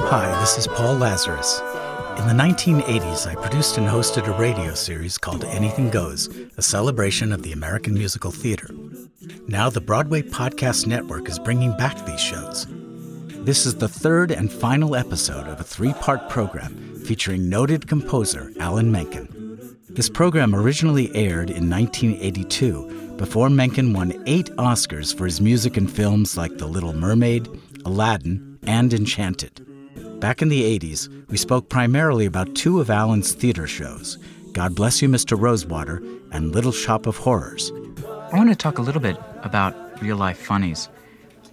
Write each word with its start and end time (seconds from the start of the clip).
Hi, 0.00 0.40
this 0.40 0.58
is 0.58 0.66
Paul 0.68 0.94
Lazarus. 0.96 1.60
In 2.18 2.26
the 2.26 2.34
1980s, 2.42 3.26
I 3.26 3.34
produced 3.34 3.76
and 3.78 3.86
hosted 3.86 4.26
a 4.26 4.38
radio 4.38 4.74
series 4.74 5.18
called 5.18 5.44
Anything 5.44 5.90
Goes, 5.90 6.28
a 6.56 6.62
celebration 6.62 7.32
of 7.32 7.42
the 7.42 7.52
American 7.52 7.94
musical 7.94 8.30
theater. 8.30 8.68
Now, 9.46 9.68
the 9.68 9.80
Broadway 9.80 10.22
Podcast 10.22 10.86
Network 10.86 11.28
is 11.28 11.38
bringing 11.38 11.76
back 11.76 12.06
these 12.06 12.20
shows. 12.20 12.66
This 13.44 13.66
is 13.66 13.74
the 13.74 13.88
third 13.88 14.30
and 14.30 14.50
final 14.50 14.96
episode 14.96 15.48
of 15.48 15.60
a 15.60 15.64
three 15.64 15.92
part 15.94 16.30
program 16.30 17.00
featuring 17.04 17.48
noted 17.48 17.86
composer 17.86 18.52
Alan 18.58 18.90
Menken. 18.90 19.33
This 19.94 20.08
program 20.08 20.56
originally 20.56 21.14
aired 21.14 21.50
in 21.50 21.70
1982 21.70 23.14
before 23.16 23.48
Menken 23.48 23.92
won 23.92 24.20
eight 24.26 24.46
Oscars 24.56 25.16
for 25.16 25.24
his 25.24 25.40
music 25.40 25.76
in 25.76 25.86
films 25.86 26.36
like 26.36 26.58
The 26.58 26.66
Little 26.66 26.92
Mermaid, 26.92 27.48
Aladdin, 27.84 28.58
and 28.66 28.92
Enchanted. 28.92 29.64
Back 30.18 30.42
in 30.42 30.48
the 30.48 30.78
80s, 30.78 31.08
we 31.28 31.36
spoke 31.36 31.68
primarily 31.68 32.26
about 32.26 32.56
two 32.56 32.80
of 32.80 32.90
Alan's 32.90 33.34
theater 33.34 33.68
shows 33.68 34.18
God 34.52 34.74
Bless 34.74 35.00
You, 35.00 35.08
Mr. 35.08 35.40
Rosewater 35.40 36.02
and 36.32 36.52
Little 36.52 36.72
Shop 36.72 37.06
of 37.06 37.16
Horrors. 37.18 37.70
I 38.32 38.36
want 38.36 38.50
to 38.50 38.56
talk 38.56 38.78
a 38.78 38.82
little 38.82 39.00
bit 39.00 39.16
about 39.42 40.02
Real 40.02 40.16
Life 40.16 40.38
Funnies, 40.38 40.88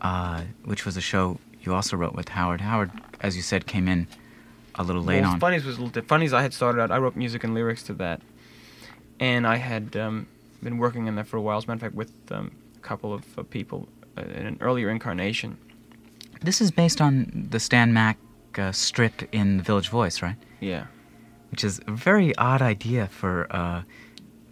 uh, 0.01 0.41
which 0.65 0.83
was 0.83 0.97
a 0.97 1.01
show 1.01 1.39
you 1.61 1.75
also 1.75 1.95
wrote 1.95 2.15
with 2.15 2.29
Howard. 2.29 2.61
Howard, 2.61 2.89
as 3.19 3.35
you 3.35 3.43
said, 3.43 3.67
came 3.67 3.87
in 3.87 4.07
a 4.75 4.83
little 4.83 5.03
late 5.03 5.21
well, 5.21 5.31
on. 5.33 5.39
Funnies 5.39 5.63
was 5.63 5.77
a 5.77 5.81
little 5.81 6.01
di- 6.01 6.07
Funnies. 6.07 6.33
I 6.33 6.41
had 6.41 6.53
started 6.53 6.81
out. 6.81 6.91
I 6.91 6.97
wrote 6.97 7.15
music 7.15 7.43
and 7.43 7.53
lyrics 7.53 7.83
to 7.83 7.93
that, 7.93 8.21
and 9.21 9.47
I 9.47 9.55
had 9.55 9.95
um, 9.95 10.27
been 10.61 10.77
working 10.77 11.07
on 11.07 11.15
that 11.15 11.27
for 11.27 11.37
a 11.37 11.41
while. 11.41 11.57
As 11.57 11.63
a 11.63 11.67
matter 11.67 11.75
of 11.77 11.81
fact, 11.81 11.95
with 11.95 12.11
um, 12.31 12.51
a 12.75 12.79
couple 12.79 13.13
of 13.13 13.23
uh, 13.39 13.43
people 13.43 13.87
uh, 14.17 14.23
in 14.23 14.45
an 14.45 14.57
earlier 14.59 14.89
incarnation. 14.89 15.57
This 16.41 16.59
is 16.59 16.71
based 16.71 16.99
on 16.99 17.47
the 17.51 17.59
Stan 17.59 17.93
Mack 17.93 18.17
uh, 18.57 18.71
strip 18.71 19.21
in 19.31 19.57
The 19.57 19.63
Village 19.63 19.89
Voice, 19.89 20.21
right? 20.21 20.35
Yeah. 20.59 20.87
Which 21.51 21.63
is 21.63 21.79
a 21.87 21.91
very 21.91 22.35
odd 22.37 22.61
idea 22.61 23.07
for 23.07 23.47
uh, 23.51 23.83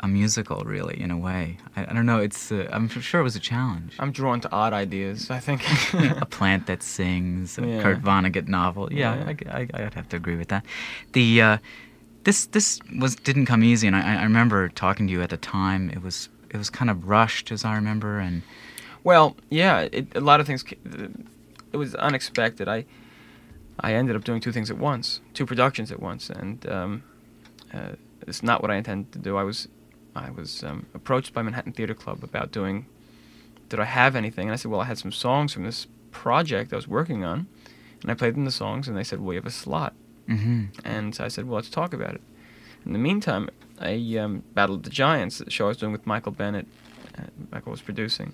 a 0.01 0.07
musical, 0.07 0.61
really, 0.65 1.01
in 1.01 1.11
a 1.11 1.17
way. 1.17 1.57
I, 1.75 1.81
I 1.89 1.93
don't 1.93 2.05
know. 2.05 2.19
It's. 2.19 2.51
Uh, 2.51 2.69
I'm 2.71 2.87
sure 2.89 3.21
it 3.21 3.23
was 3.23 3.35
a 3.35 3.39
challenge. 3.39 3.95
I'm 3.99 4.11
drawn 4.11 4.39
to 4.41 4.51
odd 4.51 4.73
ideas. 4.73 5.31
I 5.31 5.39
think. 5.39 5.61
a 6.21 6.25
plant 6.29 6.67
that 6.67 6.83
sings, 6.83 7.57
a 7.57 7.65
Yeah. 7.65 7.81
Kurt 7.81 8.01
Vonnegut 8.01 8.47
novel. 8.47 8.93
Yeah, 8.93 9.13
I, 9.27 9.35
I, 9.49 9.67
I'd 9.73 9.93
have 9.95 10.09
to 10.09 10.17
agree 10.17 10.35
with 10.35 10.49
that. 10.49 10.65
The 11.13 11.41
uh, 11.41 11.57
this 12.29 12.45
this 12.45 12.79
was 12.99 13.15
didn't 13.15 13.47
come 13.47 13.63
easy, 13.63 13.87
and 13.87 13.95
I, 13.95 14.19
I 14.19 14.23
remember 14.23 14.69
talking 14.69 15.07
to 15.07 15.11
you 15.11 15.23
at 15.23 15.31
the 15.31 15.37
time. 15.37 15.89
It 15.89 16.03
was 16.03 16.29
it 16.51 16.57
was 16.57 16.69
kind 16.69 16.91
of 16.91 17.07
rushed, 17.07 17.51
as 17.51 17.65
I 17.65 17.73
remember, 17.73 18.19
and 18.19 18.43
Well, 19.03 19.35
yeah, 19.49 19.87
it, 19.91 20.15
a 20.15 20.19
lot 20.19 20.39
of 20.39 20.45
things. 20.45 20.63
It 21.73 21.77
was 21.77 21.95
unexpected. 21.95 22.67
I 22.67 22.85
I 23.79 23.95
ended 23.95 24.15
up 24.15 24.23
doing 24.23 24.41
two 24.41 24.51
things 24.51 24.69
at 24.69 24.77
once, 24.77 25.21
two 25.33 25.47
productions 25.47 25.91
at 25.91 25.99
once, 25.99 26.29
and 26.29 26.69
um, 26.69 27.03
uh, 27.73 27.93
it's 28.27 28.43
not 28.43 28.61
what 28.61 28.69
I 28.69 28.75
intended 28.75 29.11
to 29.13 29.19
do. 29.19 29.35
I 29.35 29.43
was 29.43 29.67
I 30.15 30.29
was 30.29 30.63
um, 30.63 30.85
approached 30.93 31.33
by 31.33 31.41
Manhattan 31.41 31.73
Theater 31.73 31.95
Club 31.95 32.23
about 32.23 32.51
doing. 32.51 32.85
Did 33.69 33.79
I 33.79 33.85
have 33.85 34.15
anything? 34.15 34.47
And 34.49 34.53
I 34.53 34.55
said, 34.55 34.69
well, 34.69 34.81
I 34.81 34.85
had 34.85 34.97
some 34.99 35.11
songs 35.11 35.53
from 35.53 35.63
this 35.63 35.87
project 36.11 36.73
I 36.73 36.75
was 36.75 36.87
working 36.87 37.23
on, 37.23 37.47
and 38.01 38.11
I 38.11 38.13
played 38.13 38.35
them 38.35 38.45
the 38.45 38.51
songs, 38.51 38.87
and 38.87 38.95
they 38.95 39.03
said, 39.03 39.19
well, 39.19 39.33
you 39.33 39.39
have 39.39 39.45
a 39.47 39.51
slot. 39.51 39.93
Hmm 40.29 40.65
And 40.85 41.13
so 41.15 41.23
I 41.25 41.27
said, 41.29 41.45
well, 41.47 41.55
let's 41.55 41.69
talk 41.69 41.93
about 41.93 42.13
it. 42.15 42.21
In 42.85 42.93
the 42.93 42.99
meantime, 42.99 43.49
I 43.79 43.93
um, 44.17 44.43
Battle 44.53 44.75
of 44.75 44.83
the 44.83 44.89
Giants, 44.89 45.37
the 45.39 45.49
show 45.51 45.65
I 45.65 45.67
was 45.69 45.77
doing 45.77 45.91
with 45.91 46.05
Michael 46.05 46.31
Bennett, 46.31 46.67
uh, 47.17 47.23
Michael 47.51 47.71
was 47.71 47.81
producing, 47.81 48.33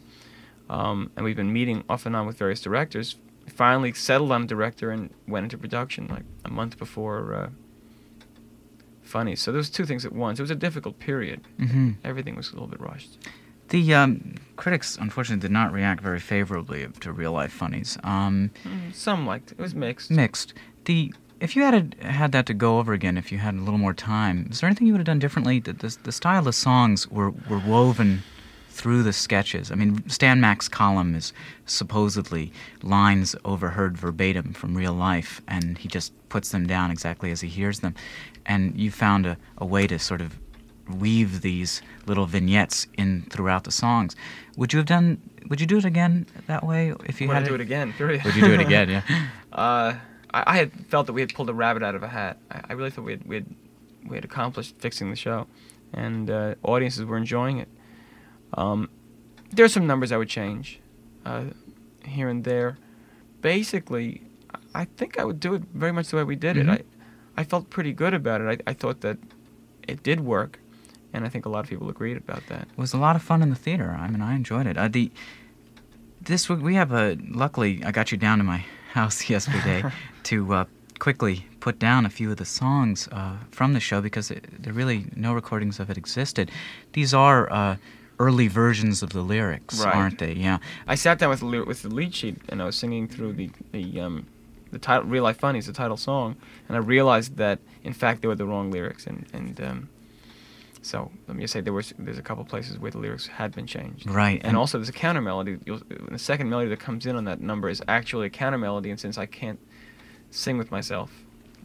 um, 0.70 1.10
and 1.16 1.24
we've 1.26 1.36
been 1.36 1.54
meeting 1.54 1.84
off 1.90 2.06
and 2.06 2.16
on 2.16 2.26
with 2.28 2.38
various 2.38 2.62
directors. 2.62 3.16
Finally 3.48 3.94
settled 3.94 4.32
on 4.32 4.44
a 4.44 4.48
director 4.48 4.90
and 4.92 5.10
went 5.28 5.44
into 5.46 5.58
production 5.58 6.08
like 6.08 6.24
a 6.44 6.50
month 6.50 6.78
before 6.80 7.34
uh, 7.36 7.50
Funny. 9.04 9.36
So 9.36 9.52
there 9.52 9.58
was 9.60 9.70
two 9.70 9.86
things 9.86 10.04
at 10.04 10.14
once. 10.14 10.40
It 10.40 10.42
was 10.42 10.50
a 10.52 10.56
difficult 10.56 10.98
period. 11.00 11.42
hmm 11.60 11.92
Everything 12.04 12.36
was 12.36 12.50
a 12.50 12.54
little 12.54 12.68
bit 12.68 12.80
rushed. 12.82 13.18
The 13.70 13.94
um, 13.94 14.36
critics, 14.56 14.98
unfortunately, 15.00 15.42
did 15.42 15.52
not 15.52 15.72
react 15.72 16.02
very 16.02 16.20
favorably 16.20 16.88
to 17.02 17.12
real 17.12 17.32
life 17.32 17.52
funnies. 17.52 17.98
Um, 18.04 18.50
Mm, 18.64 18.94
Some 18.96 19.26
liked 19.28 19.52
it. 19.52 19.60
It 19.60 19.62
was 19.62 19.76
mixed. 19.76 20.10
mixed. 20.10 20.54
The 20.86 21.14
if 21.46 21.56
you 21.56 21.62
had 21.62 21.96
a, 22.02 22.08
had 22.08 22.32
that 22.32 22.48
to 22.48 22.54
go 22.56 22.80
over 22.80 22.92
again, 22.92 23.18
if 23.18 23.32
you 23.32 23.38
had 23.38 23.54
a 23.54 23.60
little 23.60 23.78
more 23.78 23.94
time, 23.94 24.48
is 24.50 24.60
there 24.60 24.68
anything 24.68 24.88
you 24.88 24.94
would 24.94 25.00
have 25.00 25.06
done 25.06 25.20
differently? 25.20 25.60
The, 25.60 25.74
the, 25.74 25.96
the 26.04 26.12
style 26.12 26.48
of 26.48 26.56
songs 26.56 27.08
were, 27.08 27.30
were 27.30 27.60
woven 27.60 28.24
through 28.70 29.04
the 29.04 29.14
sketches. 29.14 29.72
I 29.72 29.76
mean, 29.76 30.10
Stan 30.10 30.42
Mack's 30.42 30.68
column 30.68 31.14
is 31.14 31.34
supposedly 31.68 32.52
lines 32.82 33.36
overheard 33.46 33.96
verbatim 33.96 34.54
from 34.54 34.76
real 34.76 34.94
life, 34.94 35.40
and 35.48 35.78
he 35.78 35.88
just 35.88 36.12
puts 36.30 36.50
them 36.50 36.66
down 36.66 36.90
exactly 36.90 37.30
as 37.30 37.42
he 37.42 37.48
hears 37.48 37.82
them. 37.82 37.94
And 38.48 38.76
you 38.78 38.90
found 38.90 39.28
a, 39.28 39.38
a 39.60 39.66
way 39.66 39.86
to 39.86 40.00
sort 40.00 40.22
of 40.22 40.40
weave 40.90 41.42
these 41.42 41.82
little 42.08 42.26
vignettes 42.26 42.88
in 42.98 43.28
throughout 43.30 43.66
the 43.66 43.72
songs. 43.72 44.16
Would 44.58 44.74
you 44.74 44.78
have 44.78 44.88
done? 44.88 45.22
Would 45.48 45.62
you 45.62 45.68
do 45.68 45.78
it 45.78 45.86
again 45.86 46.26
that 46.48 46.66
way 46.66 46.92
if 47.06 47.22
you 47.22 47.28
Would 47.28 47.36
had 47.36 47.44
I 47.44 47.48
do 47.48 47.56
it 47.56 47.62
again? 47.62 47.94
Period. 47.98 48.24
Would 48.24 48.36
you 48.36 48.42
do 48.42 48.54
it 48.54 48.62
again? 48.62 48.90
Yeah. 48.90 49.02
Uh, 49.54 49.96
I, 50.36 50.44
I 50.54 50.58
had 50.58 50.72
felt 50.88 51.08
that 51.08 51.14
we 51.14 51.22
had 51.22 51.34
pulled 51.34 51.50
a 51.50 51.54
rabbit 51.54 51.82
out 51.84 51.96
of 51.96 52.04
a 52.04 52.08
hat. 52.08 52.38
I, 52.52 52.62
I 52.70 52.74
really 52.74 52.92
thought 52.92 53.06
we 53.06 53.14
had, 53.14 53.24
we 53.26 53.36
had 53.40 53.46
we 54.10 54.16
had 54.18 54.26
accomplished 54.26 54.76
fixing 54.78 55.10
the 55.10 55.16
show, 55.16 55.48
and 55.94 56.30
uh, 56.30 56.56
audiences 56.64 57.04
were 57.06 57.18
enjoying 57.18 57.58
it. 57.60 57.70
Um, 58.54 58.90
there 59.52 59.66
are 59.66 59.70
some 59.78 59.88
numbers 59.88 60.12
I 60.12 60.18
would 60.18 60.30
change, 60.30 60.80
uh, 61.26 61.46
here 62.04 62.30
and 62.30 62.44
there. 62.44 62.78
Basically, 63.42 64.22
I 64.74 64.86
think 64.98 65.18
I 65.20 65.24
would 65.24 65.40
do 65.40 65.54
it 65.56 65.64
very 65.74 65.92
much 65.92 66.10
the 66.10 66.18
way 66.18 66.24
we 66.24 66.36
did 66.36 66.56
Mhm. 66.58 66.74
it. 66.76 66.86
I 67.38 67.42
I 67.42 67.44
felt 67.44 67.70
pretty 67.70 67.92
good 67.94 68.14
about 68.14 68.42
it. 68.42 68.62
I, 68.66 68.72
I 68.72 68.74
thought 68.74 69.02
that 69.02 69.18
it 69.88 70.04
did 70.04 70.20
work, 70.22 70.60
and 71.14 71.26
I 71.26 71.30
think 71.30 71.46
a 71.46 71.50
lot 71.50 71.64
of 71.66 71.70
people 71.70 71.90
agreed 71.90 72.18
about 72.18 72.44
that. 72.48 72.62
It 72.72 72.78
was 72.78 72.94
a 72.94 72.98
lot 72.98 73.16
of 73.16 73.22
fun 73.24 73.42
in 73.42 73.50
the 73.50 73.56
theater. 73.66 73.90
I 74.00 74.08
mean, 74.10 74.22
I 74.22 74.36
enjoyed 74.36 74.68
it. 74.68 74.78
Uh, 74.78 74.88
the 74.88 75.12
this 76.22 76.48
we 76.50 76.76
have 76.76 76.92
a. 76.92 77.18
Luckily, 77.30 77.84
I 77.84 77.92
got 77.92 78.12
you 78.12 78.18
down 78.18 78.38
to 78.38 78.44
my 78.44 78.64
house 78.96 79.30
yesterday 79.36 79.84
to 80.24 80.38
uh, 80.54 80.66
quickly 81.00 81.46
put 81.60 81.78
down 81.80 82.06
a 82.06 82.10
few 82.10 82.32
of 82.32 82.38
the 82.38 82.46
songs 82.46 83.08
uh, 83.12 83.38
from 83.52 83.74
the 83.74 83.80
show 83.80 84.00
because 84.02 84.32
it, 84.32 84.44
there 84.64 84.74
really 84.74 85.06
no 85.16 85.34
recordings 85.34 85.80
of 85.80 85.90
it 85.90 85.98
existed. 85.98 86.50
These 86.94 87.14
are 87.14 87.52
uh, 87.52 87.76
early 88.20 88.48
versions 88.48 89.04
of 89.04 89.10
the 89.12 89.22
lyrics, 89.22 89.84
Right. 89.84 89.96
aren't 89.96 90.20
they? 90.20 90.34
Yeah. 90.34 90.58
I 90.88 90.96
sat 90.96 91.20
down 91.20 91.30
with 91.30 91.42
the, 91.42 91.64
with 91.72 91.82
the 91.82 91.90
lead 91.90 92.14
sheet 92.16 92.38
and 92.50 92.62
I 92.62 92.66
was 92.66 92.76
singing 92.76 93.08
through 93.08 93.34
the 93.34 93.50
the 93.72 93.86
um, 94.06 94.26
the 94.72 94.80
title 94.80 95.06
"Real 95.14 95.24
Life 95.24 95.40
Funny" 95.40 95.60
is 95.60 95.66
the 95.68 95.74
title 95.74 95.98
song, 95.98 96.36
and 96.68 96.76
I 96.78 96.80
realized 96.80 97.32
that 97.38 97.60
in 97.84 97.94
fact 97.94 98.22
they 98.22 98.28
were 98.28 98.36
the 98.44 98.46
wrong 98.52 98.72
lyrics, 98.72 99.08
and 99.08 99.26
and 99.34 99.60
um, 99.62 99.90
so 100.86 101.12
let 101.28 101.36
me 101.36 101.42
just 101.44 101.54
say 101.54 101.62
there 101.62 101.74
was 101.74 101.94
there's 101.98 102.20
a 102.20 102.28
couple 102.30 102.44
places 102.46 102.78
where 102.78 102.92
the 102.92 103.00
lyrics 103.00 103.26
had 103.28 103.50
been 103.58 103.66
changed. 103.68 104.04
Right, 104.10 104.38
and, 104.42 104.50
and- 104.50 104.58
also 104.58 104.78
there's 104.78 104.94
a 104.98 105.00
counter 105.06 105.22
melody. 105.22 105.58
The 106.12 106.20
second 106.20 106.48
melody 106.50 106.70
that 106.70 106.80
comes 106.80 107.06
in 107.06 107.16
on 107.16 107.26
that 107.26 107.40
number 107.42 107.68
is 107.70 107.82
actually 107.88 108.28
a 108.28 108.30
counter 108.30 108.60
melody, 108.60 108.90
and 108.92 109.00
since 109.00 109.18
I 109.18 109.26
can't 109.26 109.60
sing 110.32 110.58
with 110.60 110.70
myself, 110.72 111.10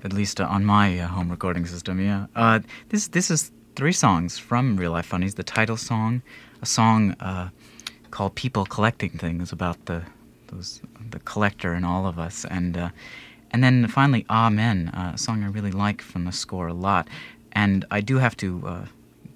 At 0.04 0.12
least 0.12 0.40
uh, 0.40 0.56
on 0.56 0.64
my 0.64 0.86
uh, 0.98 1.06
home 1.16 1.28
recording 1.30 1.66
system, 1.66 2.00
yeah. 2.00 2.26
Uh, 2.34 2.60
this 2.88 3.08
this 3.08 3.30
is 3.30 3.52
three 3.76 3.92
songs 3.92 4.38
from 4.38 4.76
Real 4.76 4.92
Life 4.92 5.06
Funnies. 5.06 5.34
The 5.34 5.42
title 5.58 5.76
song, 5.76 6.22
a 6.62 6.66
song 6.66 6.98
uh, 7.20 7.48
called 8.10 8.32
"People 8.34 8.64
Collecting 8.64 9.10
Things" 9.18 9.52
about 9.52 9.76
the 9.84 10.02
those 10.48 10.80
the 11.10 11.20
collector 11.32 11.74
in 11.74 11.84
all 11.84 12.06
of 12.06 12.18
us, 12.18 12.46
and 12.46 12.76
uh, 12.76 12.88
and 13.52 13.62
then 13.62 13.86
finally 13.88 14.24
"Amen," 14.30 14.88
uh, 14.94 15.12
a 15.14 15.18
song 15.18 15.44
I 15.44 15.48
really 15.48 15.72
like 15.86 16.00
from 16.02 16.24
the 16.24 16.32
score 16.32 16.68
a 16.68 16.74
lot. 16.90 17.06
And 17.52 17.84
I 17.90 18.00
do 18.00 18.18
have 18.18 18.36
to 18.36 18.48
uh, 18.66 18.84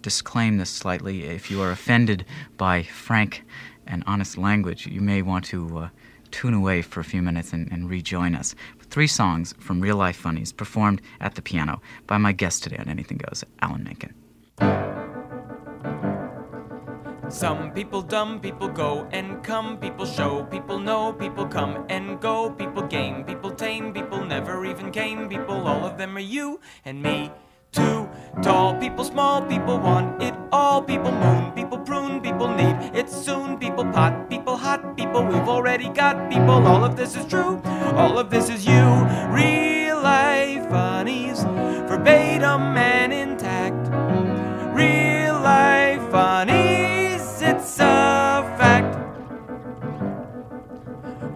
disclaim 0.04 0.58
this 0.58 0.68
slightly. 0.68 1.24
If 1.24 1.50
you 1.50 1.62
are 1.62 1.70
offended 1.70 2.26
by 2.58 2.82
frank 2.82 3.42
and 3.86 4.04
honest 4.06 4.36
language, 4.36 4.86
you 4.86 5.00
may 5.00 5.22
want 5.22 5.46
to 5.46 5.78
uh, 5.78 5.88
tune 6.30 6.52
away 6.52 6.82
for 6.82 7.00
a 7.00 7.04
few 7.04 7.22
minutes 7.22 7.54
and, 7.54 7.72
and 7.72 7.88
rejoin 7.88 8.34
us. 8.34 8.54
Three 8.90 9.06
songs 9.06 9.54
from 9.58 9.80
Real 9.80 9.96
Life 9.96 10.16
Funnies 10.16 10.52
performed 10.52 11.00
at 11.20 11.36
the 11.36 11.42
piano 11.42 11.80
by 12.06 12.18
my 12.18 12.32
guest 12.32 12.62
today 12.62 12.76
on 12.76 12.88
Anything 12.88 13.16
Goes, 13.16 13.44
Alan 13.62 13.82
Menken. 13.82 14.12
Some 17.30 17.72
people 17.72 18.02
dumb, 18.02 18.40
people 18.40 18.68
go 18.68 19.08
and 19.10 19.42
come, 19.42 19.78
people 19.78 20.04
show, 20.04 20.44
people 20.44 20.78
know, 20.78 21.14
people 21.14 21.46
come 21.46 21.86
and 21.88 22.20
go, 22.20 22.50
people 22.50 22.82
game, 22.82 23.24
people 23.24 23.50
tame, 23.50 23.94
people 23.94 24.22
never 24.22 24.66
even 24.66 24.92
came, 24.92 25.30
people, 25.30 25.66
all 25.66 25.86
of 25.86 25.96
them 25.96 26.14
are 26.18 26.20
you 26.36 26.60
and 26.84 27.02
me 27.02 27.32
too 27.74 28.08
tall. 28.42 28.74
People 28.76 29.04
small, 29.04 29.42
people 29.42 29.78
want 29.78 30.22
it 30.22 30.34
all. 30.52 30.82
People 30.82 31.12
moon, 31.12 31.52
people 31.52 31.78
prune, 31.78 32.20
people 32.20 32.48
need 32.48 32.76
it 32.94 33.08
soon. 33.08 33.58
People 33.58 33.84
pot, 33.84 34.28
people 34.28 34.56
hot, 34.56 34.96
people 34.96 35.24
we've 35.24 35.48
already 35.48 35.88
got. 35.88 36.30
People, 36.30 36.66
all 36.66 36.84
of 36.84 36.96
this 36.96 37.16
is 37.16 37.26
true. 37.26 37.60
All 37.94 38.18
of 38.18 38.30
this 38.30 38.48
is 38.48 38.66
you. 38.66 38.84
Real 39.28 40.00
life 40.00 40.68
funnies, 40.68 41.42
verbatim 41.88 42.76
and 42.76 43.12
intact. 43.12 43.88
Real 44.74 45.34
life 45.40 46.02
funnies, 46.10 47.42
it's 47.42 47.78
a 47.80 48.44
fact. 48.58 49.00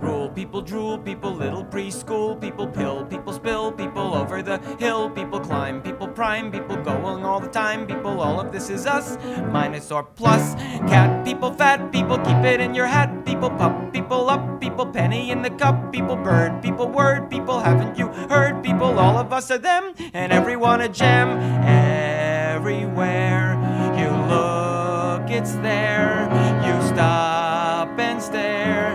Rule, 0.03 0.29
people 0.29 0.63
drool, 0.63 0.99
people 0.99 1.33
little 1.33 1.65
preschool, 1.65 2.41
people 2.41 2.67
pill, 2.67 3.05
people 3.05 3.33
spill, 3.33 3.73
people 3.73 4.15
over 4.15 4.43
the 4.43 4.59
hill, 4.79 5.11
people 5.11 5.41
climb, 5.41 5.83
people 5.83 5.98
prime, 6.19 6.51
people 6.51 6.77
going 6.79 7.25
all 7.25 7.39
the 7.39 7.47
time, 7.47 7.87
people, 7.87 8.21
all 8.21 8.41
of 8.41 8.51
this 8.51 8.71
is 8.71 8.87
us, 8.87 9.17
minus 9.53 9.93
or 9.93 10.03
plus. 10.03 10.57
Cat, 10.91 11.25
people 11.25 11.53
fat, 11.53 11.93
people 11.93 12.19
keep 12.19 12.39
it 12.39 12.61
in 12.61 12.75
your 12.75 12.87
hat, 12.87 13.25
people 13.25 13.49
pup, 13.51 13.93
people 13.93 14.29
up, 14.29 14.61
people 14.61 14.85
penny 14.85 15.31
in 15.31 15.43
the 15.43 15.51
cup, 15.51 15.93
people 15.93 16.17
bird, 16.17 16.61
people 16.61 16.89
word, 16.89 17.31
people 17.31 17.61
haven't 17.61 17.97
you 17.97 18.09
heard, 18.29 18.65
people, 18.65 18.99
all 18.99 19.17
of 19.17 19.33
us 19.33 19.49
are 19.53 19.59
them, 19.59 19.95
and 20.13 20.33
everyone 20.33 20.81
a 20.81 20.89
gem, 20.89 21.39
everywhere 21.63 23.55
you 23.97 24.11
look, 24.27 25.31
it's 25.31 25.53
there, 25.63 26.27
you 26.67 26.75
stop 26.89 27.97
and 27.97 28.21
stare, 28.21 28.89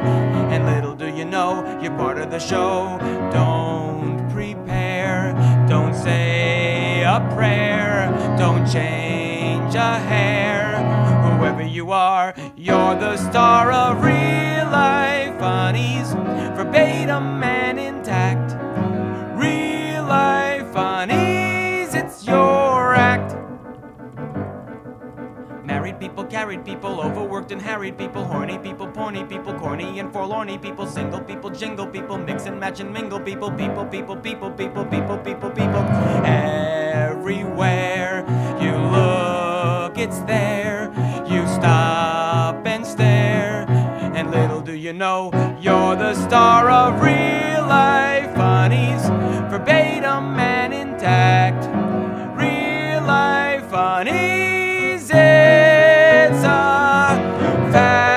and 0.52 0.66
little 0.66 0.94
do 0.94 1.08
you 1.08 1.24
know, 1.24 1.80
you're 1.81 1.98
part 1.98 2.18
of 2.18 2.30
the 2.31 2.40
show, 2.40 2.98
don't 3.31 4.30
prepare, 4.30 5.31
don't 5.69 5.96
say 5.96 6.43
a 7.13 7.19
prayer, 7.36 8.10
don't 8.39 8.65
change 8.65 9.75
a 9.75 10.00
hair. 10.00 10.77
Whoever 11.38 11.62
you 11.62 11.92
are, 11.92 12.33
you're 12.56 12.95
the 12.95 13.18
star 13.18 13.71
of 13.71 14.04
real 14.04 14.65
life 14.71 15.38
funnies, 15.38 16.13
verbatim 16.57 17.44
and 17.44 17.80
intact. 17.80 18.54
Real 19.39 20.04
life 20.06 20.68
funnies, 20.74 21.94
it's 21.94 22.25
your 22.25 22.95
act. 22.95 23.36
Married 25.63 26.00
people, 26.00 26.24
carried 26.24 26.66
people, 26.66 27.00
overworked 27.00 27.51
and 27.51 27.62
harried 27.62 27.95
people, 27.95 28.24
horny 28.25 28.57
people, 28.57 28.88
porny 28.88 29.30
people, 29.30 29.54
corny 29.54 30.00
and 30.00 30.12
forlorny 30.12 30.59
people, 30.59 30.88
single 30.88 31.21
people, 31.21 31.51
jingle 31.51 31.86
people, 31.86 32.18
mix 32.18 32.48
and 32.48 32.59
match 32.59 32.80
and 32.80 32.92
mingle 32.92 33.19
people, 33.19 33.51
people, 33.51 33.86
people, 33.86 34.16
people, 34.16 34.50
people, 34.50 34.86
people, 34.86 35.18
people, 35.19 35.50
people. 35.51 36.73
Everywhere 36.94 38.24
you 38.62 38.72
look, 38.72 39.98
it's 39.98 40.19
there. 40.22 40.92
You 41.28 41.48
stop 41.48 42.68
and 42.68 42.86
stare, 42.86 43.66
and 44.13 44.30
little 44.30 44.62
do 44.62 44.74
you 44.75 44.94
know, 44.94 45.31
you're 45.60 45.95
the 45.95 46.13
star 46.13 46.69
of 46.69 47.01
real 47.01 47.66
life 47.66 48.36
funnies, 48.36 49.01
verbatim 49.50 50.40
and 50.40 50.72
intact. 50.72 51.66
Real 52.38 53.01
life 53.01 53.66
funnies, 53.72 55.10
it's 55.10 56.44
a 56.44 57.18
fact. 57.72 58.12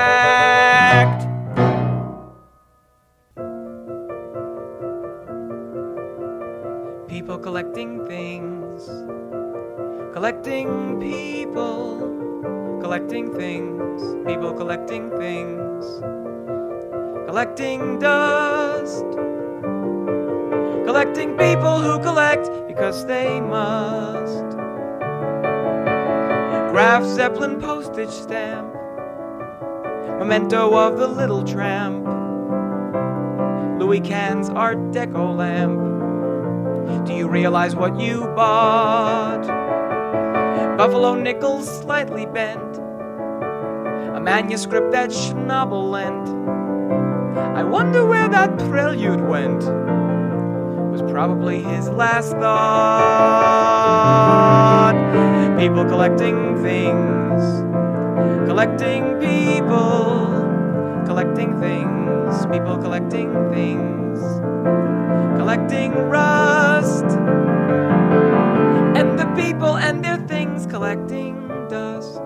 Collecting 10.27 10.99
people, 10.99 12.01
collecting 12.83 13.33
things, 13.35 14.27
people 14.27 14.53
collecting 14.53 15.09
things, 15.11 15.85
collecting 17.29 18.01
dust. 18.01 19.05
Collecting 20.85 21.37
people 21.37 21.81
who 21.81 22.01
collect 22.01 22.51
because 22.67 23.07
they 23.07 23.41
must. 23.41 24.51
Graf 26.73 27.05
Zeppelin 27.05 27.61
postage 27.61 28.11
stamp. 28.11 28.75
Memento 30.19 30.77
of 30.77 30.99
the 30.99 31.07
little 31.07 31.45
tramp. 31.45 32.05
Louis 33.79 34.01
Cannes 34.01 34.49
Art 34.51 34.79
Deco 34.91 35.37
lamp. 35.37 37.07
Do 37.07 37.15
you 37.15 37.29
realize 37.29 37.77
what 37.77 38.01
you 38.01 38.23
bought? 38.35 39.66
Buffalo 40.77 41.15
nickels 41.15 41.67
slightly 41.81 42.27
bent. 42.27 42.77
A 44.15 44.21
manuscript 44.21 44.93
that 44.93 45.09
Schnabel 45.09 45.91
lent. 45.91 46.29
I 47.57 47.63
wonder 47.63 48.05
where 48.05 48.29
that 48.29 48.59
prelude 48.69 49.23
went 49.27 49.65
was 50.93 51.01
probably 51.11 51.63
his 51.63 51.89
last 51.89 52.33
thought. 52.33 52.77
People 55.59 55.87
collecting 55.87 56.63
things, 56.63 57.43
collecting 58.47 59.19
people, 59.19 60.27
collecting 61.07 61.59
things, 61.59 62.45
people 62.53 62.77
collecting 62.77 63.33
things, 63.51 64.21
collecting 65.39 65.93
rust, 66.11 67.05
and 68.99 69.19
the 69.19 69.27
people 69.35 69.79
and 69.79 70.06
collecting 70.77 71.49
dust. 71.71 72.21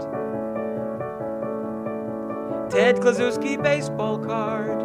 Ted 2.69 2.97
Kluszewski 2.97 3.62
baseball 3.62 4.19
card 4.19 4.82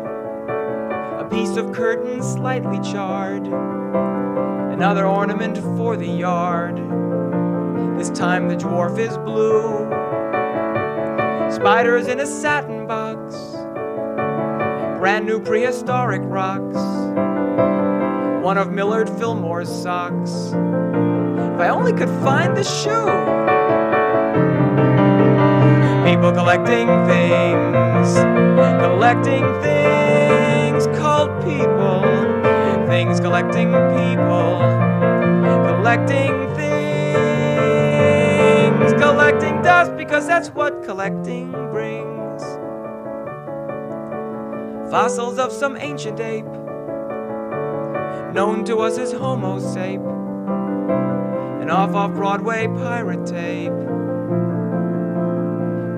a 1.19 1.27
piece 1.31 1.57
of 1.57 1.73
curtain 1.73 2.21
slightly 2.21 2.79
charred, 2.91 3.47
another 4.71 5.07
ornament 5.07 5.57
for 5.75 5.97
the 5.97 6.06
yard. 6.06 6.77
This 7.97 8.12
time 8.12 8.50
the 8.50 8.55
dwarf 8.55 9.00
is 9.00 9.17
blue, 9.17 9.89
spiders 11.51 12.05
in 12.05 12.19
a 12.19 12.27
satin 12.27 12.86
box, 12.86 13.34
brand 15.00 15.25
new 15.25 15.39
prehistoric 15.39 16.22
rocks, 16.25 16.77
one 18.45 18.60
of 18.60 18.72
Millard 18.72 19.10
Fillmore's 19.10 19.69
socks. 19.69 20.51
If 21.55 21.62
I 21.62 21.69
only 21.69 21.93
could 21.93 22.10
find 22.24 22.55
the 22.55 22.63
shoe. 22.63 23.44
People 26.05 26.31
collecting 26.31 26.88
things, 27.07 28.13
collecting 28.79 29.43
things 29.62 30.85
called 31.00 31.31
people. 31.43 32.03
Things 32.85 33.19
collecting 33.19 33.71
people, 33.71 34.59
collecting 35.65 36.47
things, 36.55 36.85
collecting 39.01 39.62
dust 39.63 39.97
because 39.97 40.27
that's 40.27 40.50
what 40.50 40.83
collecting 40.83 41.51
brings. 41.71 42.43
Fossils 44.91 45.39
of 45.39 45.51
some 45.51 45.75
ancient 45.75 46.19
ape, 46.19 46.45
known 48.35 48.63
to 48.65 48.77
us 48.77 49.00
as 49.00 49.12
Homo 49.12 49.57
sape, 49.57 50.01
an 51.62 51.71
off 51.71 51.95
off 51.95 52.13
Broadway 52.13 52.67
pirate 52.67 53.25
tape 53.25 53.74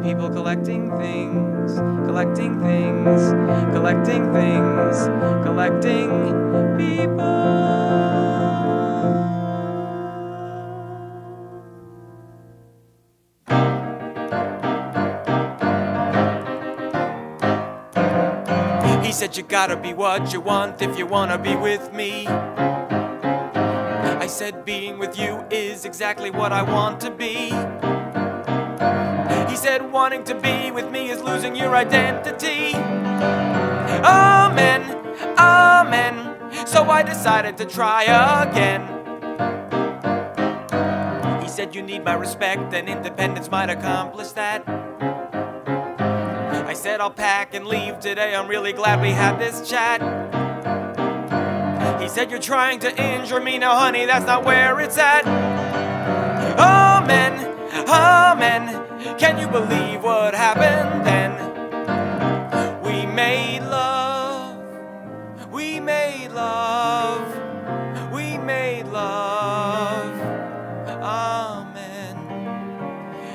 people 0.07 0.29
collecting 0.29 0.89
things, 0.97 1.73
collecting 2.07 2.61
things, 2.61 3.33
collecting 3.73 4.31
things, 4.31 5.03
collecting 5.43 6.09
people. 6.77 7.25
He 19.03 19.11
said, 19.11 19.35
You 19.35 19.43
gotta 19.43 19.75
be 19.75 19.93
what 19.93 20.31
you 20.31 20.39
want 20.39 20.81
if 20.81 20.97
you 20.97 21.05
wanna 21.05 21.37
be 21.37 21.57
with 21.57 21.91
me. 21.91 22.27
I 24.27 24.27
said, 24.29 24.63
Being 24.63 24.99
with 24.99 25.19
you 25.19 25.43
is 25.51 25.83
exactly 25.83 26.31
what 26.31 26.53
I 26.53 26.63
want 26.63 27.01
to 27.01 27.11
be. 27.11 27.51
He 29.57 29.63
said, 29.63 29.91
wanting 29.91 30.23
to 30.25 30.39
be 30.39 30.69
with 30.69 30.91
me 30.91 31.09
is 31.09 31.19
losing 31.19 31.55
your 31.55 31.75
identity. 31.75 32.75
Amen, 34.05 34.83
amen. 35.35 36.67
So 36.67 36.83
I 36.83 37.01
decided 37.01 37.57
to 37.57 37.65
try 37.65 38.03
again. 38.03 38.83
He 41.41 41.49
said, 41.49 41.73
You 41.73 41.81
need 41.81 42.03
my 42.03 42.13
respect, 42.13 42.75
and 42.75 42.87
independence 42.87 43.49
might 43.49 43.71
accomplish 43.71 44.27
that. 44.33 44.63
I 46.67 46.73
said, 46.73 47.01
I'll 47.01 47.09
pack 47.09 47.55
and 47.55 47.65
leave 47.65 47.99
today. 47.99 48.35
I'm 48.35 48.47
really 48.47 48.73
glad 48.73 49.01
we 49.01 49.09
had 49.09 49.39
this 49.39 49.67
chat. 49.67 50.03
He 51.99 52.07
said, 52.07 52.29
You're 52.29 52.39
trying 52.39 52.77
to 52.81 52.95
injure 52.95 53.41
me 53.41 53.57
now, 53.57 53.75
honey. 53.75 54.05
That's 54.05 54.27
not 54.27 54.45
where 54.45 54.79
it's 54.79 54.99
at. 54.99 55.25
Amen, 56.59 57.43
amen. 57.89 58.86
Can 59.15 59.39
you 59.39 59.47
believe 59.47 60.03
what 60.03 60.35
happened 60.35 61.05
then? 61.05 61.31
We 62.83 63.05
made 63.05 63.61
love. 63.61 64.57
We 65.51 65.79
made 65.79 66.29
love. 66.29 67.27
We 68.13 68.37
made 68.37 68.87
love. 68.87 70.13
Amen. 71.01 72.15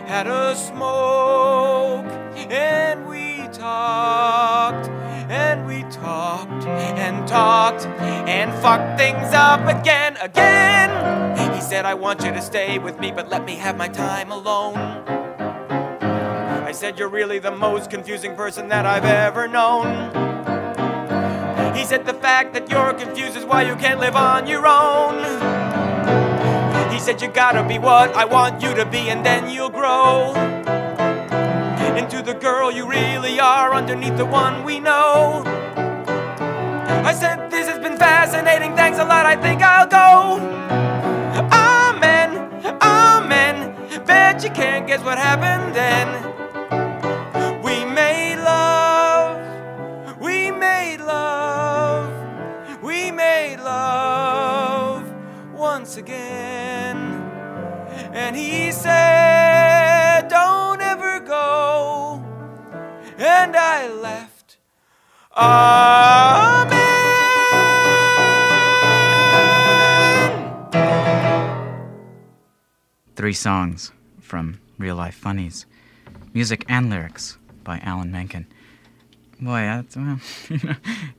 Had 0.07 0.27
a 0.27 0.55
smoke 0.55 2.07
and 2.51 3.09
we 3.09 3.49
talked 3.49 4.89
and 5.31 5.67
we 5.67 5.83
talked 5.85 6.67
and 6.67 7.27
talked 7.27 7.87
and 7.87 8.53
fucked 8.63 8.99
things 8.99 9.33
up 9.35 9.67
again, 9.69 10.17
again. 10.19 11.55
He 11.55 11.61
said, 11.61 11.87
I 11.87 11.95
want 11.95 12.23
you 12.25 12.33
to 12.33 12.43
stay 12.43 12.79
with 12.79 13.01
me, 13.01 13.13
but 13.13 13.31
let 13.31 13.45
me 13.45 13.57
have 13.57 13.77
my 13.77 13.89
time 13.89 14.31
alone. 14.31 15.22
I 16.73 16.75
said, 16.75 16.99
You're 16.99 17.09
really 17.09 17.39
the 17.39 17.51
most 17.51 17.91
confusing 17.91 18.35
person 18.35 18.69
that 18.69 18.87
I've 18.87 19.05
ever 19.05 19.47
known. 19.47 20.09
He 21.77 21.85
said, 21.85 22.07
The 22.07 22.15
fact 22.15 22.55
that 22.55 22.71
you're 22.71 22.95
confused 22.95 23.37
is 23.37 23.45
why 23.45 23.61
you 23.61 23.77
can't 23.77 24.01
live 24.01 24.17
on 24.17 24.47
your 24.47 24.67
own. 24.67 25.19
He 26.91 26.99
said, 26.99 27.21
You 27.21 27.29
gotta 27.29 27.63
be 27.63 27.79
what 27.79 28.17
I 28.17 28.25
want 28.25 28.63
you 28.63 28.75
to 28.75 28.87
be, 28.87 29.11
and 29.11 29.23
then 29.23 29.51
you'll 29.51 29.69
grow 29.69 30.33
into 31.95 32.23
the 32.23 32.33
girl 32.41 32.73
you 32.73 32.89
really 32.89 33.39
are 33.39 33.75
underneath 33.75 34.17
the 34.17 34.25
one 34.25 34.65
we 34.65 34.81
know. 34.81 35.43
I 37.05 37.13
said, 37.13 37.51
This 37.51 37.69
has 37.69 37.81
been 37.81 37.99
fascinating. 37.99 38.75
Thanks 38.75 38.99
a 38.99 39.05
lot. 39.05 39.27
I 39.27 39.37
think 39.37 39.61
I'll 39.61 39.87
go. 39.87 40.41
Amen. 41.53 42.31
Amen. 42.81 43.77
Bet 44.07 44.43
you 44.43 44.49
can't 44.49 44.87
guess 44.87 45.05
what 45.05 45.19
happened 45.19 45.77
then. 45.77 46.32
Once 55.93 56.01
again. 56.01 56.97
And 58.15 58.35
he 58.35 58.73
said, 58.73 60.29
Don't 60.29 60.81
ever 60.81 61.21
go. 61.21 62.25
And 63.19 63.55
I 63.55 63.93
left. 63.93 64.57
Amen. 65.37 66.71
Three 73.15 73.35
songs 73.35 73.93
from 74.19 74.61
Real 74.79 74.97
Life 74.97 75.17
Funnies. 75.17 75.67
Music 76.33 76.65
and 76.71 76.89
lyrics 76.89 77.37
by 77.65 77.81
Alan 77.81 78.11
Menken. 78.11 78.47
Boy, 79.43 79.63
that's, 79.63 79.97
well, 79.97 80.21
you, 80.49 80.61
know, 80.63 80.75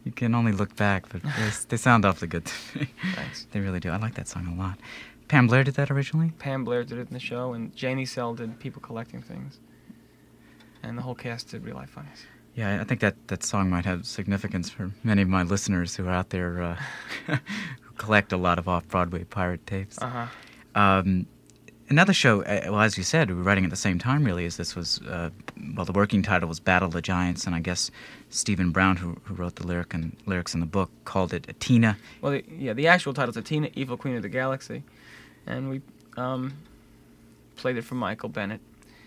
you 0.06 0.12
can 0.14 0.34
only 0.34 0.54
look 0.54 0.76
back, 0.78 1.10
but 1.10 1.22
they, 1.22 1.50
they 1.68 1.78
sound 1.78 2.06
awfully 2.06 2.30
good 2.30 2.46
to 2.46 2.80
me. 2.80 2.88
Thanks. 3.16 3.48
They 3.52 3.60
really 3.60 3.82
do. 3.82 3.90
I 3.90 3.98
like 3.98 4.16
that 4.16 4.30
song 4.30 4.48
a 4.48 4.56
lot. 4.56 4.80
Pam 5.28 5.48
Blair 5.48 5.66
did 5.66 5.74
that 5.76 5.92
originally? 5.92 6.32
Pam 6.40 6.64
Blair 6.64 6.86
did 6.86 7.00
it 7.00 7.08
in 7.10 7.14
the 7.14 7.20
show, 7.20 7.52
and 7.54 7.76
Janie 7.76 8.06
Sell 8.06 8.34
did 8.34 8.60
People 8.60 8.82
Collecting 8.82 9.22
Things. 9.22 9.60
And 10.84 10.98
the 10.98 11.02
whole 11.02 11.16
cast 11.16 11.50
did 11.50 11.66
Real 11.66 11.76
Life 11.76 11.90
Funnies. 11.90 12.26
Yeah, 12.56 12.80
I 12.80 12.86
think 12.86 13.02
that, 13.02 13.16
that 13.28 13.44
song 13.44 13.70
might 13.70 13.86
have 13.86 14.06
significance 14.06 14.70
for 14.70 14.92
many 15.04 15.24
of 15.24 15.28
my 15.28 15.44
listeners 15.44 15.96
who 15.96 16.08
are 16.08 16.12
out 16.12 16.30
there 16.30 16.62
uh, 16.62 16.78
who 17.28 17.94
collect 17.98 18.32
a 18.32 18.38
lot 18.38 18.58
of 18.58 18.70
off 18.70 18.88
Broadway 18.88 19.24
pirate 19.26 19.66
tapes. 19.66 19.98
Uh 20.02 20.10
huh. 20.10 20.28
Um, 20.80 21.26
another 21.94 22.14
show, 22.14 22.42
uh, 22.44 22.62
well, 22.66 22.82
as 22.82 22.98
you 22.98 23.04
said, 23.04 23.30
we 23.30 23.36
were 23.36 23.44
writing 23.44 23.64
at 23.64 23.70
the 23.70 23.76
same 23.76 24.00
time, 24.00 24.24
really, 24.24 24.46
as 24.46 24.58
this 24.58 24.76
was, 24.76 25.00
uh, 25.04 25.30
well, 25.76 25.86
the 25.86 25.92
working 25.92 26.24
title 26.24 26.50
was 26.50 26.60
Battle 26.60 26.88
of 26.88 26.94
the 26.94 27.02
Giants, 27.02 27.46
and 27.46 27.56
I 27.56 27.60
guess 27.60 27.92
Stephen 28.30 28.72
Brown, 28.72 28.98
who, 28.98 29.18
who 29.24 29.34
wrote 29.36 29.56
the 29.56 29.68
lyric 29.68 29.94
and 29.94 30.16
lyrics 30.26 30.54
in 30.54 30.60
the 30.60 30.66
book, 30.66 30.90
called 31.06 31.34
it 31.34 31.44
Atina. 31.48 31.96
Well, 32.22 32.34
the, 32.34 32.44
yeah, 32.50 32.74
the 32.74 32.88
actual 32.88 33.14
title's 33.14 33.38
Atina, 33.38 33.72
Evil 33.76 33.96
Queen 33.98 34.16
of 34.16 34.24
the 34.24 34.30
Galaxy. 34.30 34.84
And 35.46 35.70
we 35.70 35.82
um, 36.18 36.54
played 37.56 37.78
it 37.78 37.84
for 37.84 37.96
Michael 37.96 38.30
Bennett. 38.30 38.62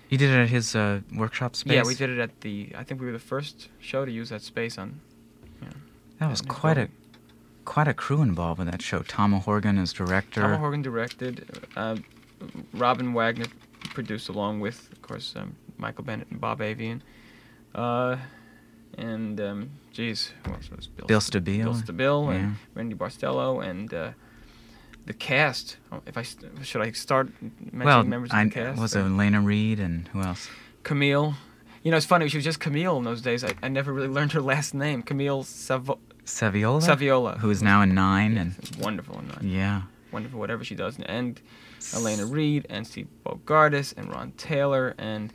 You 0.09 0.19
did 0.19 0.31
it 0.31 0.39
at 0.39 0.49
his 0.49 0.77
uh, 0.77 1.01
workshop 1.15 1.57
space? 1.57 1.75
Yeah, 1.75 1.83
we 1.85 1.97
did 1.97 2.11
it 2.11 2.21
at 2.21 2.41
the. 2.43 2.73
I 2.77 2.85
think 2.85 3.01
we 3.01 3.07
were 3.07 3.13
the 3.13 3.19
first 3.19 3.69
show 3.81 4.05
to 4.05 4.13
use 4.13 4.29
that 4.29 4.43
space 4.43 4.79
on. 4.79 5.01
You 5.61 5.69
know, 5.69 5.75
That 6.21 6.31
was 6.31 6.41
in 6.43 6.47
quite 6.47 6.79
a 6.79 6.89
quite 7.65 7.89
a 7.89 7.95
crew 7.95 8.23
involved 8.23 8.61
with 8.61 8.71
that 8.71 8.81
show. 8.81 9.01
Tom 9.03 9.35
O'Horgan 9.35 9.79
is 9.79 9.93
director. 9.93 10.43
Tom 10.43 10.53
O'Horgan 10.53 10.83
directed. 10.83 11.67
Uh, 11.75 11.97
Robin 12.73 13.13
Wagner 13.15 13.47
produced, 13.95 14.29
along 14.29 14.61
with, 14.61 14.91
of 14.93 15.03
course, 15.03 15.35
um, 15.37 15.57
Michael 15.79 16.05
Bennett 16.05 16.29
and 16.31 16.41
Bob 16.41 16.61
Avian. 16.61 17.03
Uh, 17.75 18.17
and, 18.99 19.41
um, 19.41 19.71
geez, 19.93 20.33
who 20.45 20.53
else 20.53 20.71
was 20.71 20.87
Bill, 20.87 21.07
Bill 21.07 21.21
St- 21.21 21.45
Stabile. 21.45 21.65
Bill 21.65 21.75
Stabile 21.75 22.35
and 22.35 22.57
Randy 22.75 22.95
Barcelo 22.95 23.67
and 23.67 23.93
uh, 23.93 24.11
the 25.05 25.13
cast. 25.13 25.77
Oh, 25.93 26.01
If 26.07 26.17
I 26.17 26.23
st- 26.23 26.53
should 26.67 26.81
I 26.83 26.93
start 26.93 27.31
mentioning 27.61 27.85
well, 27.85 28.03
members 28.05 28.31
I, 28.33 28.43
of 28.43 28.49
the 28.51 28.55
cast? 28.55 28.81
was 28.81 28.95
it 28.97 29.03
Lena 29.03 29.41
Reed 29.41 29.79
and 29.81 30.09
who 30.09 30.23
else? 30.23 30.49
Camille. 30.83 31.35
You 31.83 31.91
know, 31.91 31.97
it's 31.99 32.07
funny. 32.07 32.29
She 32.29 32.37
was 32.39 32.45
just 32.45 32.59
Camille 32.59 32.97
in 32.99 33.05
those 33.05 33.21
days. 33.23 33.45
I, 33.45 33.53
I 33.63 33.69
never 33.69 33.93
really 33.93 34.09
learned 34.09 34.33
her 34.33 34.41
last 34.41 34.75
name. 34.75 35.03
Camille 35.03 35.43
Savo- 35.45 35.99
Saviola? 36.25 36.81
Saviola. 36.83 37.39
Who 37.39 37.51
is 37.51 37.63
now 37.63 37.83
in 37.83 37.95
Nine. 37.95 38.37
and 38.39 38.55
wonderful 38.81 39.19
in 39.21 39.29
Nine. 39.29 39.39
Yeah. 39.43 39.83
Wonderful 40.13 40.39
whatever 40.39 40.65
she 40.65 40.75
does. 40.75 40.99
And 41.07 41.41
Alaina 41.95 42.27
Reed 42.27 42.67
and 42.71 42.87
Steve 42.87 43.09
Bogardus 43.25 43.93
and 43.97 44.09
Ron 44.11 44.33
Taylor 44.37 44.95
and 44.99 45.33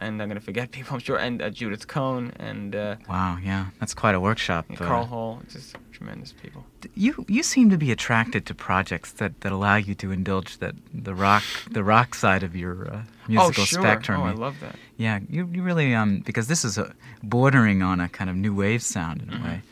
and 0.00 0.20
I'm 0.22 0.28
gonna 0.28 0.40
forget 0.40 0.70
people 0.76 0.94
I'm 0.94 1.00
sure 1.00 1.16
and 1.18 1.40
uh, 1.42 1.50
Judith 1.50 1.88
Cohn 1.88 2.32
and 2.36 2.76
uh, 2.76 2.96
Wow, 3.08 3.38
yeah. 3.42 3.66
That's 3.80 3.94
quite 3.94 4.14
a 4.14 4.20
workshop. 4.20 4.66
uh, 4.70 4.76
Carl 4.76 5.06
Hall. 5.06 5.40
Just 5.50 5.76
tremendous 5.92 6.32
people. 6.32 6.64
you 6.94 7.24
you 7.28 7.42
seem 7.42 7.70
to 7.70 7.76
be 7.78 7.90
attracted 7.90 8.46
to 8.46 8.54
projects 8.54 9.10
that, 9.12 9.40
that 9.40 9.50
allow 9.50 9.74
you 9.76 9.94
to 9.96 10.12
indulge 10.12 10.58
that 10.58 10.74
the 10.94 11.14
rock 11.14 11.42
the 11.70 11.82
rock 11.82 12.14
side 12.14 12.42
of 12.44 12.54
your 12.54 12.88
uh, 12.94 13.02
musical 13.28 13.62
oh 13.62 13.66
sure. 13.66 13.80
spectrum. 13.82 14.20
Oh, 14.20 14.26
I 14.26 14.32
love 14.32 14.60
that. 14.60 14.76
Yeah, 14.96 15.18
you, 15.28 15.48
you 15.52 15.62
really 15.62 15.94
um 15.94 16.20
because 16.20 16.46
this 16.46 16.64
is 16.64 16.78
a 16.78 16.94
bordering 17.22 17.82
on 17.82 17.98
a 18.00 18.08
kind 18.08 18.30
of 18.30 18.36
new 18.36 18.54
wave 18.54 18.82
sound 18.82 19.22
in 19.22 19.30
a 19.30 19.32
Mm-hmm. 19.32 19.44
way. 19.44 19.62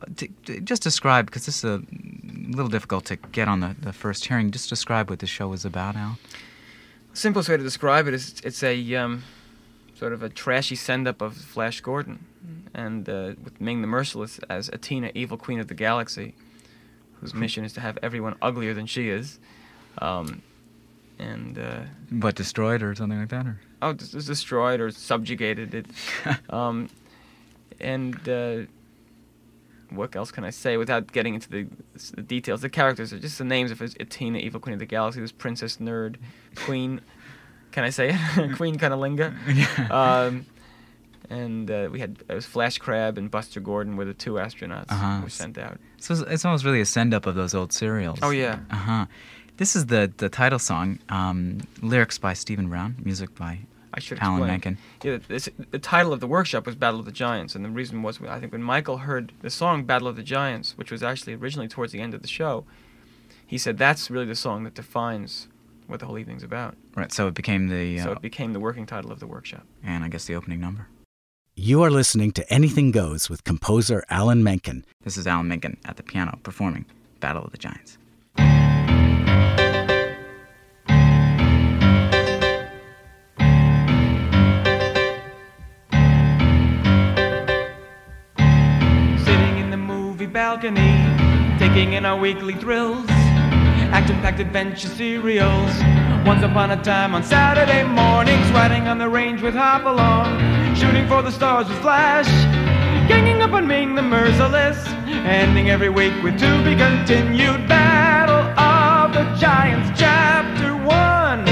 Uh, 0.00 0.06
t- 0.16 0.30
t- 0.44 0.60
just 0.60 0.82
describe 0.82 1.26
because 1.26 1.46
this 1.46 1.58
is 1.58 1.64
a 1.64 1.82
little 2.48 2.68
difficult 2.68 3.04
to 3.06 3.16
get 3.16 3.48
on 3.48 3.60
the, 3.60 3.76
the 3.80 3.92
first 3.92 4.26
hearing. 4.26 4.50
Just 4.50 4.68
describe 4.68 5.10
what 5.10 5.18
the 5.18 5.26
show 5.26 5.52
is 5.52 5.64
about, 5.64 5.96
Al. 5.96 6.18
Simplest 7.12 7.48
way 7.48 7.56
to 7.56 7.62
describe 7.62 8.06
it 8.06 8.14
is 8.14 8.40
it's 8.44 8.62
a 8.62 8.94
um, 8.94 9.22
sort 9.94 10.12
of 10.12 10.22
a 10.22 10.28
trashy 10.28 10.76
send 10.76 11.06
up 11.08 11.20
of 11.20 11.36
Flash 11.36 11.80
Gordon, 11.80 12.24
and 12.72 13.08
uh, 13.08 13.34
with 13.42 13.60
Ming 13.60 13.80
the 13.80 13.86
Merciless 13.86 14.38
as 14.48 14.70
Atina, 14.70 15.10
evil 15.14 15.36
queen 15.36 15.60
of 15.60 15.68
the 15.68 15.74
galaxy, 15.74 16.34
whose 17.20 17.34
mission 17.34 17.64
is 17.64 17.72
to 17.74 17.80
have 17.80 17.98
everyone 18.02 18.36
uglier 18.40 18.74
than 18.74 18.86
she 18.86 19.10
is. 19.10 19.38
Um, 19.98 20.42
and 21.18 21.58
uh, 21.58 21.80
What 22.10 22.34
destroyed 22.34 22.82
or 22.82 22.94
something 22.94 23.18
like 23.18 23.28
that, 23.28 23.46
or 23.46 23.60
oh, 23.82 23.92
just 23.92 24.26
destroyed 24.26 24.80
or 24.80 24.90
subjugated 24.90 25.74
it. 25.74 25.86
um, 26.50 26.88
and 27.80 28.16
uh, 28.28 28.62
what 29.90 30.14
else 30.16 30.30
can 30.30 30.44
I 30.44 30.50
say 30.50 30.76
without 30.76 31.12
getting 31.12 31.34
into 31.34 31.48
the, 31.50 31.66
the 32.14 32.22
details? 32.22 32.60
The 32.62 32.68
characters 32.68 33.12
are 33.12 33.18
just 33.18 33.38
the 33.38 33.44
names 33.44 33.70
of 33.70 33.78
Atina, 33.78 34.40
Evil 34.40 34.60
Queen 34.60 34.72
of 34.74 34.78
the 34.78 34.86
Galaxy, 34.86 35.20
this 35.20 35.32
Princess 35.32 35.76
Nerd, 35.78 36.16
Queen. 36.56 37.00
Can 37.72 37.84
I 37.84 37.90
say 37.90 38.10
it? 38.36 38.56
Queen 38.56 38.76
Cunnilinga. 38.78 39.90
Um, 39.90 40.44
and 41.28 41.70
uh, 41.70 41.88
we 41.92 42.00
had 42.00 42.18
it 42.28 42.34
was 42.34 42.44
Flash 42.44 42.78
Crab 42.78 43.16
and 43.16 43.30
Buster 43.30 43.60
Gordon 43.60 43.96
were 43.96 44.04
the 44.04 44.12
two 44.14 44.32
astronauts 44.34 44.86
Uh-huh. 44.90 45.16
who 45.18 45.22
were 45.22 45.28
sent 45.30 45.56
out. 45.56 45.78
So 45.98 46.14
it's, 46.14 46.22
it's 46.22 46.44
almost 46.44 46.64
really 46.64 46.80
a 46.80 46.84
send 46.86 47.14
up 47.14 47.26
of 47.26 47.36
those 47.36 47.54
old 47.54 47.72
serials. 47.72 48.18
Oh, 48.22 48.30
yeah. 48.30 48.58
Uh 48.72 48.74
huh. 48.76 49.06
This 49.58 49.76
is 49.76 49.86
the 49.86 50.12
the 50.16 50.28
title 50.28 50.58
song. 50.58 50.98
Um, 51.10 51.60
lyrics 51.80 52.18
by 52.18 52.32
Stephen 52.32 52.68
Brown, 52.68 52.96
music 53.04 53.34
by 53.36 53.60
I 53.92 54.00
should 54.00 54.18
Alan 54.20 54.36
explain. 54.38 54.50
Menken. 54.50 54.78
Yeah, 55.02 55.18
this, 55.28 55.48
the 55.70 55.78
title 55.78 56.12
of 56.12 56.20
the 56.20 56.26
workshop 56.26 56.66
was 56.66 56.76
Battle 56.76 57.00
of 57.00 57.06
the 57.06 57.12
Giants, 57.12 57.54
and 57.54 57.64
the 57.64 57.68
reason 57.70 58.02
was 58.02 58.20
I 58.28 58.38
think 58.38 58.52
when 58.52 58.62
Michael 58.62 58.98
heard 58.98 59.32
the 59.42 59.50
song 59.50 59.84
Battle 59.84 60.06
of 60.08 60.16
the 60.16 60.22
Giants, 60.22 60.76
which 60.78 60.90
was 60.92 61.02
actually 61.02 61.34
originally 61.34 61.68
towards 61.68 61.92
the 61.92 62.00
end 62.00 62.14
of 62.14 62.22
the 62.22 62.28
show, 62.28 62.64
he 63.46 63.58
said 63.58 63.78
that's 63.78 64.10
really 64.10 64.26
the 64.26 64.36
song 64.36 64.62
that 64.64 64.74
defines 64.74 65.48
what 65.88 65.98
the 65.98 66.06
whole 66.06 66.18
evening's 66.18 66.44
about. 66.44 66.76
Right. 66.94 67.12
So 67.12 67.26
it 67.26 67.34
became 67.34 67.66
the 67.68 67.98
uh, 67.98 68.04
So 68.04 68.12
it 68.12 68.22
became 68.22 68.52
the 68.52 68.60
working 68.60 68.86
title 68.86 69.10
of 69.10 69.18
the 69.18 69.26
workshop. 69.26 69.66
and 69.82 70.04
I 70.04 70.08
guess 70.08 70.24
the 70.24 70.36
opening 70.36 70.60
number. 70.60 70.86
You 71.56 71.82
are 71.82 71.90
listening 71.90 72.30
to 72.32 72.48
Anything 72.52 72.92
Goes 72.92 73.28
with 73.28 73.42
composer 73.44 74.04
Alan 74.08 74.42
Menken. 74.44 74.84
This 75.02 75.16
is 75.16 75.26
Alan 75.26 75.48
Menken 75.48 75.78
at 75.84 75.96
the 75.96 76.02
piano 76.04 76.38
performing 76.44 76.86
Battle 77.18 77.42
of 77.44 77.50
the 77.50 77.58
Giants. 77.58 77.98
Balcony, 90.32 91.58
taking 91.58 91.94
in 91.94 92.04
our 92.04 92.18
weekly 92.18 92.54
thrills, 92.54 93.04
action-packed 93.08 94.38
adventure 94.38 94.88
serials. 94.88 95.70
Once 96.24 96.42
upon 96.42 96.70
a 96.70 96.82
time 96.82 97.14
on 97.14 97.22
Saturday 97.22 97.82
mornings, 97.82 98.48
riding 98.52 98.86
on 98.86 98.98
the 98.98 99.08
range 99.08 99.42
with 99.42 99.54
Hopalong, 99.54 100.74
shooting 100.76 101.06
for 101.08 101.22
the 101.22 101.32
stars 101.32 101.68
with 101.68 101.78
Flash, 101.80 102.28
ganging 103.08 103.42
up 103.42 103.52
on 103.52 103.66
Ming 103.66 103.94
the 103.94 104.02
Merciless, 104.02 104.78
ending 105.26 105.70
every 105.70 105.88
week 105.88 106.12
with 106.22 106.38
to 106.38 106.64
be 106.64 106.76
continued 106.76 107.66
Battle 107.68 108.36
of 108.58 109.12
the 109.12 109.24
Giants, 109.40 109.98
Chapter 109.98 110.76
One, 110.76 111.44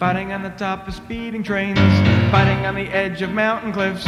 Fighting 0.00 0.32
on 0.32 0.42
the 0.42 0.48
top 0.48 0.88
of 0.88 0.94
speeding 0.94 1.42
trains, 1.42 1.78
fighting 2.30 2.64
on 2.64 2.74
the 2.74 2.88
edge 2.88 3.20
of 3.20 3.32
mountain 3.32 3.70
cliffs, 3.70 4.04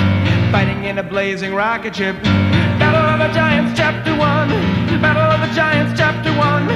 fighting 0.50 0.84
in 0.84 0.96
a 0.96 1.02
blazing 1.02 1.54
rocket 1.54 1.94
ship. 1.94 2.16
Battle 2.22 3.02
of 3.02 3.18
the 3.18 3.34
Giants, 3.34 3.78
Chapter 3.78 4.12
1. 4.12 4.18
Battle 5.02 5.22
of 5.22 5.46
the 5.46 5.54
Giants, 5.54 5.92
Chapter 6.00 6.30
1. 6.30 6.66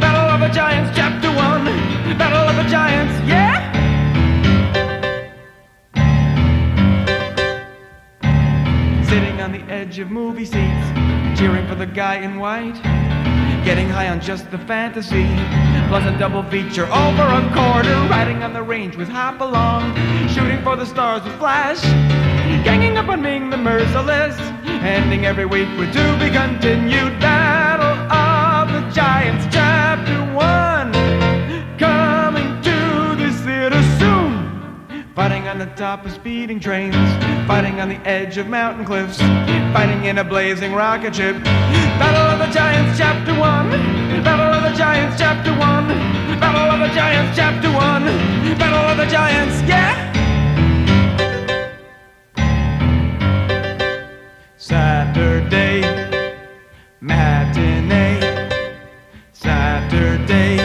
Battle 0.00 0.22
of 0.22 0.40
the 0.40 0.48
Giants, 0.48 0.90
Chapter 0.96 1.28
1. 1.28 2.16
Battle 2.16 2.48
of 2.48 2.64
the 2.64 2.70
Giants, 2.70 3.12
yeah? 3.28 3.60
Sitting 9.04 9.38
on 9.42 9.52
the 9.52 9.70
edge 9.70 9.98
of 9.98 10.10
movie 10.10 10.46
seats, 10.46 11.38
cheering 11.38 11.68
for 11.68 11.74
the 11.74 11.84
guy 11.84 12.20
in 12.20 12.38
white. 12.38 12.82
Getting 13.66 13.90
high 13.90 14.08
on 14.08 14.18
just 14.18 14.50
the 14.50 14.58
fantasy, 14.58 15.28
plus 15.92 16.06
a 16.06 16.18
double 16.18 16.42
feature 16.44 16.86
over 16.86 17.22
a 17.22 17.42
quarter. 17.52 17.94
Riding 18.08 18.42
on 18.42 18.54
the 18.54 18.62
range 18.62 18.96
with 18.96 19.10
Hopalong, 19.10 19.94
shooting 20.28 20.62
for 20.62 20.74
the 20.74 20.86
stars 20.86 21.22
with 21.22 21.34
Flash. 21.34 21.82
Ganging 22.64 22.96
up 22.96 23.08
on 23.10 23.20
Ming 23.20 23.50
the 23.50 23.58
Merciless, 23.58 24.34
ending 24.64 25.26
every 25.26 25.44
week 25.44 25.68
with 25.76 25.92
to 25.92 26.18
be 26.18 26.30
continued 26.30 27.20
Battle 27.20 27.94
of 28.10 28.72
the 28.72 28.90
Giants, 28.90 29.44
Chapter 29.52 30.21
on 35.52 35.58
the 35.58 35.66
top 35.76 36.06
of 36.06 36.12
speeding 36.12 36.58
trains, 36.58 36.96
fighting 37.46 37.78
on 37.78 37.86
the 37.86 38.00
edge 38.08 38.38
of 38.38 38.46
mountain 38.46 38.86
cliffs, 38.86 39.18
fighting 39.74 40.06
in 40.06 40.16
a 40.16 40.24
blazing 40.24 40.72
rocket 40.72 41.14
ship. 41.14 41.36
Battle 41.44 42.22
of 42.22 42.38
the 42.38 42.54
Giants, 42.54 42.98
Chapter 42.98 43.32
1. 43.38 43.70
Battle 44.24 44.46
of 44.46 44.62
the 44.62 44.78
Giants, 44.78 45.18
Chapter 45.18 45.50
1. 45.50 45.60
Battle 46.40 46.70
of 46.72 46.88
the 46.88 46.94
Giants, 46.94 47.36
Chapter 47.36 47.68
1. 47.70 48.58
Battle 48.58 48.78
of 48.78 48.96
the 48.96 49.04
Giants, 49.12 49.60
yeah! 49.68 50.08
Saturday, 54.56 55.82
matinee. 57.02 58.48
Saturday, 59.34 60.56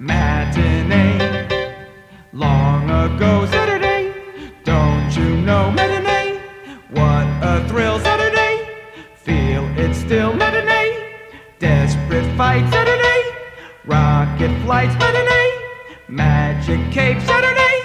matinee. 0.00 1.46
Long 2.32 2.90
ago, 2.90 3.46
What 7.68 7.74
a 7.74 7.80
thrill, 7.80 8.00
Saturday. 8.00 8.66
Feel 9.16 9.64
it 9.78 9.94
still, 9.94 10.32
matinee. 10.32 10.96
Desperate 11.58 12.24
fight, 12.34 12.66
Saturday. 12.72 13.22
Rocket 13.84 14.50
flights, 14.64 14.94
matinee. 14.98 15.52
Magic 16.08 16.80
cape, 16.90 17.20
Saturday. 17.20 17.82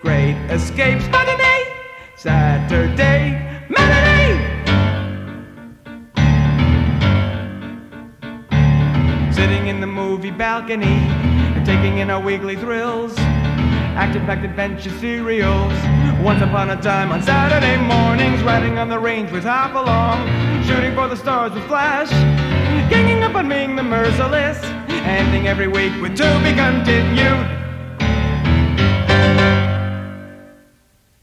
Great 0.00 0.36
escapes, 0.48 1.08
matinee. 1.08 1.64
Saturday, 2.16 3.64
matinee. 3.68 4.38
Sitting 9.32 9.66
in 9.66 9.80
the 9.80 9.88
movie 9.88 10.30
balcony 10.30 10.86
and 10.86 11.66
taking 11.66 11.98
in 11.98 12.10
our 12.10 12.20
weekly 12.20 12.54
thrills. 12.54 13.18
Action-packed 13.18 14.44
adventure 14.44 14.90
serials. 15.00 15.72
Once 16.22 16.42
upon 16.42 16.70
a 16.70 16.82
time 16.82 17.12
on 17.12 17.22
Saturday 17.22 17.76
mornings, 17.76 18.42
riding 18.42 18.78
on 18.78 18.88
the 18.88 18.98
range 18.98 19.30
with 19.30 19.44
Hopalong, 19.44 20.26
shooting 20.64 20.94
for 20.94 21.06
the 21.08 21.16
stars 21.16 21.52
with 21.52 21.64
Flash, 21.66 22.10
ganging 22.90 23.22
up 23.22 23.34
on 23.34 23.46
Ming 23.46 23.76
the 23.76 23.82
Merciless, 23.82 24.58
ending 24.88 25.46
every 25.46 25.68
week 25.68 25.92
with 26.00 26.16
to 26.16 26.40
be 26.42 26.52
continued. 26.54 27.46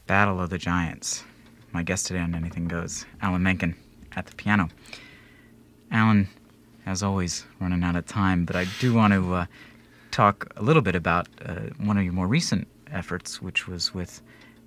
Battle 0.06 0.40
of 0.40 0.50
the 0.50 0.58
Giants. 0.58 1.24
My 1.72 1.82
guest 1.82 2.06
today 2.06 2.20
on 2.20 2.34
Anything 2.34 2.68
Goes, 2.68 3.04
Alan 3.20 3.42
Menken 3.42 3.74
at 4.16 4.26
the 4.26 4.34
piano. 4.36 4.68
Alan, 5.90 6.28
as 6.86 7.02
always, 7.02 7.44
running 7.60 7.82
out 7.82 7.96
of 7.96 8.06
time, 8.06 8.44
but 8.44 8.56
I 8.56 8.66
do 8.78 8.94
want 8.94 9.12
to 9.12 9.34
uh, 9.34 9.46
talk 10.12 10.52
a 10.56 10.62
little 10.62 10.82
bit 10.82 10.94
about 10.94 11.26
uh, 11.44 11.54
one 11.78 11.98
of 11.98 12.04
your 12.04 12.12
more 12.12 12.28
recent 12.28 12.68
efforts, 12.90 13.42
which 13.42 13.66
was 13.66 13.92
with 13.92 14.22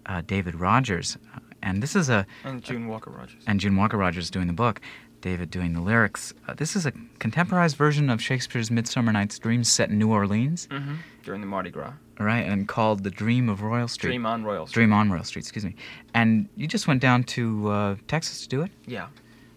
uh, 0.08 0.22
David 0.26 0.56
Rogers. 0.56 1.18
And 1.62 1.82
this 1.84 1.96
is 1.96 2.10
a. 2.10 2.26
And 2.44 2.64
June 2.64 2.88
Walker 2.88 3.10
Rogers. 3.12 3.42
And 3.48 3.60
June 3.60 3.76
Walker 3.76 3.98
Rogers 3.98 4.30
doing 4.30 4.48
the 4.48 4.54
book, 4.54 4.80
David 5.22 5.50
doing 5.50 5.74
the 5.74 5.82
lyrics. 5.82 6.34
Uh, 6.48 6.54
this 6.54 6.76
is 6.76 6.86
a 6.86 6.92
contemporized 7.20 7.76
version 7.76 8.10
of 8.10 8.22
Shakespeare's 8.22 8.70
Midsummer 8.72 9.12
Night's 9.12 9.40
Dream 9.40 9.64
set 9.64 9.90
in 9.90 9.98
New 9.98 10.12
Orleans, 10.12 10.68
hmm 10.72 10.96
During 11.24 11.42
the 11.42 11.48
Mardi 11.48 11.72
Gras. 11.72 11.94
right? 12.20 12.46
And 12.46 12.68
called 12.68 13.04
The 13.04 13.10
Dream 13.10 13.50
of 13.50 13.62
Royal 13.62 13.88
Street. 13.88 14.10
Dream 14.12 14.26
on 14.26 14.44
Royal 14.44 14.68
Street. 14.68 14.82
Dream 14.84 14.94
on 14.94 15.12
Royal 15.12 15.24
Street, 15.24 15.42
excuse 15.42 15.66
me. 15.66 15.76
And 16.14 16.48
you 16.56 16.68
just 16.68 16.88
went 16.88 17.02
down 17.02 17.24
to 17.36 17.68
uh, 17.70 17.96
Texas 18.08 18.42
to 18.44 18.48
do 18.48 18.62
it? 18.62 18.72
Yeah. 18.86 19.08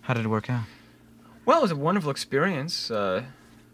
How 0.01 0.15
did 0.15 0.25
it 0.25 0.29
work 0.29 0.49
out? 0.51 0.65
Well, 1.45 1.59
it 1.59 1.63
was 1.63 1.71
a 1.71 1.77
wonderful 1.77 2.11
experience. 2.11 2.91
Uh, 2.91 3.25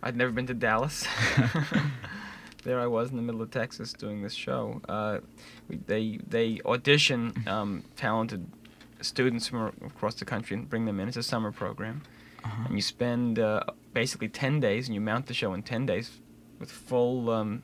I'd 0.03 0.17
never 0.17 0.33
been 0.33 0.47
to 0.49 0.55
Dallas. 0.55 1.07
there 2.67 2.81
I 2.81 2.87
was 2.87 3.11
in 3.11 3.17
the 3.17 3.23
middle 3.23 3.43
of 3.47 3.51
Texas 3.51 3.93
doing 4.05 4.19
this 4.23 4.35
show. 4.35 4.81
Uh, 4.89 5.19
we, 5.69 5.77
they 5.93 6.05
they 6.29 6.49
audition 6.65 7.21
um, 7.47 7.71
talented 8.05 8.43
students 9.01 9.49
from 9.49 9.73
across 9.91 10.15
the 10.17 10.25
country 10.25 10.57
and 10.57 10.69
bring 10.69 10.85
them 10.85 10.99
in. 11.01 11.09
It's 11.09 11.17
a 11.17 11.23
summer 11.35 11.53
program, 11.53 12.03
and 12.67 12.75
you 12.79 12.83
spend 12.83 13.39
uh, 13.39 13.61
basically 13.95 14.29
ten 14.29 14.61
days, 14.61 14.83
and 14.89 14.95
you 14.97 15.01
mount 15.01 15.27
the 15.27 15.35
show 15.35 15.55
in 15.55 15.63
ten 15.63 15.87
days 15.87 16.07
with 16.61 16.71
full, 16.71 17.31
um, 17.31 17.63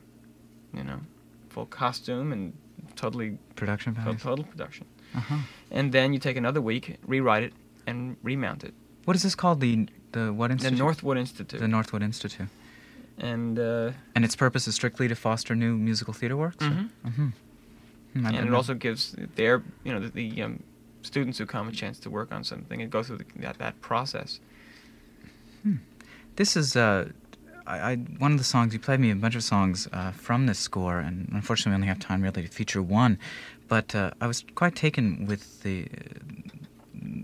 you 0.78 0.84
know, 0.84 1.00
full 1.48 1.66
costume 1.66 2.32
and 2.32 2.52
totally 2.96 3.38
Production 3.56 3.94
to- 3.94 4.00
values? 4.00 4.22
total 4.22 4.44
production. 4.44 4.86
Uh-huh. 5.14 5.36
And 5.70 5.92
then 5.92 6.12
you 6.14 6.18
take 6.18 6.36
another 6.38 6.60
week, 6.60 6.96
rewrite 7.06 7.42
it, 7.42 7.52
and 7.86 8.16
remount 8.22 8.64
it. 8.64 8.74
What 9.04 9.16
is 9.16 9.22
this 9.22 9.34
called? 9.34 9.60
The 9.60 9.88
the 10.12 10.32
what 10.32 10.50
institute? 10.50 10.78
The? 10.78 10.84
Northwood 10.84 11.18
Institute. 11.18 11.60
The 11.60 11.68
Northwood 11.68 12.02
Institute. 12.02 12.48
And 13.18 13.58
uh, 13.58 13.92
And 14.14 14.24
its 14.24 14.36
purpose 14.36 14.66
is 14.68 14.74
strictly 14.74 15.08
to 15.08 15.14
foster 15.14 15.54
new 15.54 15.76
musical 15.76 16.14
theater 16.14 16.36
works. 16.36 16.64
Mhm. 16.64 16.88
Mm-hmm. 17.06 17.28
Hmm, 18.12 18.26
and 18.26 18.36
it 18.36 18.44
know. 18.44 18.56
also 18.56 18.74
gives 18.74 19.16
their 19.36 19.62
you 19.84 19.92
know 19.92 20.00
the, 20.00 20.08
the 20.08 20.42
um, 20.42 20.62
students 21.02 21.38
who 21.38 21.46
come 21.46 21.68
a 21.68 21.72
chance 21.72 21.98
to 22.00 22.10
work 22.10 22.32
on 22.32 22.44
something 22.44 22.82
and 22.82 22.90
go 22.90 23.02
through 23.02 23.18
the, 23.18 23.24
that 23.36 23.58
that 23.58 23.80
process. 23.80 24.40
This 26.36 26.56
is 26.56 26.76
uh, 26.76 27.10
I, 27.66 27.92
I 27.92 27.96
one 27.96 28.32
of 28.32 28.38
the 28.38 28.44
songs 28.44 28.72
you 28.72 28.80
played 28.80 29.00
me 29.00 29.10
a 29.10 29.14
bunch 29.14 29.34
of 29.34 29.44
songs 29.44 29.88
uh, 29.92 30.10
from 30.12 30.46
this 30.46 30.58
score, 30.58 30.98
and 30.98 31.28
unfortunately 31.32 31.72
we 31.72 31.74
only 31.76 31.88
have 31.88 31.98
time 31.98 32.22
really 32.22 32.42
to 32.42 32.48
feature 32.48 32.82
one. 32.82 33.18
But 33.68 33.94
uh, 33.94 34.10
I 34.20 34.26
was 34.26 34.44
quite 34.54 34.74
taken 34.74 35.26
with 35.26 35.62
the 35.62 35.88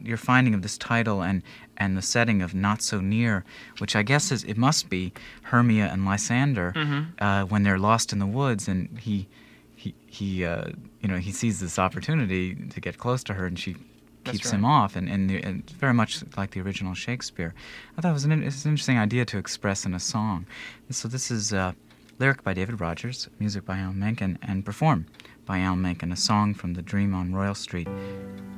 your 0.05 0.16
finding 0.16 0.55
of 0.55 0.62
this 0.62 0.79
title 0.79 1.22
and 1.22 1.42
and 1.77 1.96
the 1.96 2.03
setting 2.03 2.42
of 2.42 2.55
"Not 2.55 2.83
So 2.83 3.01
Near," 3.01 3.44
which 3.79 3.94
I 3.96 4.03
guess 4.03 4.31
is 4.33 4.44
it 4.44 4.57
must 4.57 4.88
be 4.90 5.12
Hermia 5.42 5.87
and 5.92 6.05
Lysander 6.05 6.72
Mhm. 6.74 7.07
uh, 7.20 7.44
when 7.46 7.62
they're 7.62 7.79
lost 7.79 8.12
in 8.12 8.18
the 8.18 8.27
woods, 8.27 8.68
and 8.68 8.98
he 8.98 9.29
he 9.77 9.94
he 10.07 10.44
uh, 10.44 10.68
you 11.01 11.09
know 11.09 11.16
he 11.18 11.33
sees 11.33 11.61
this 11.61 11.79
opportunity 11.79 12.55
to 12.55 12.81
get 12.81 12.98
close 12.98 13.22
to 13.24 13.35
her, 13.35 13.46
and 13.46 13.59
she 13.59 13.77
keeps 14.24 14.51
him 14.51 14.64
off, 14.64 14.96
and 14.96 15.09
and, 15.09 15.31
the, 15.31 15.42
and 15.42 15.70
very 15.70 15.94
much 15.94 16.22
like 16.37 16.51
the 16.51 16.61
original 16.61 16.94
Shakespeare. 16.94 17.55
I 17.96 18.01
thought 18.01 18.11
it 18.11 18.12
was 18.12 18.24
an, 18.24 18.33
in- 18.33 18.42
it's 18.42 18.64
an 18.64 18.70
interesting 18.72 18.98
idea 18.98 19.24
to 19.27 19.38
express 19.38 19.87
in 19.87 19.94
a 19.94 20.01
song. 20.01 20.44
And 20.87 20.94
so 20.96 21.09
this 21.09 21.31
is 21.31 21.53
uh, 21.53 21.72
lyric 22.18 22.42
by 22.42 22.53
David 22.53 22.81
Rogers, 22.81 23.29
music 23.38 23.64
by 23.64 23.79
Alan 23.79 23.98
Menken, 23.98 24.38
and 24.42 24.64
performed 24.64 25.07
by 25.48 25.61
Alan 25.61 25.80
Menken, 25.80 26.12
a 26.12 26.16
song 26.16 26.52
from 26.52 26.74
The 26.74 26.82
Dream 26.82 27.14
on 27.14 27.32
Royal 27.32 27.54
Street 27.54 27.88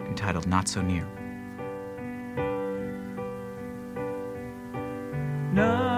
entitled 0.00 0.48
"Not 0.48 0.66
So 0.66 0.82
Near." 0.82 1.06
Not 5.52 5.89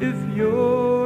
if 0.00 0.36
you're 0.36 0.97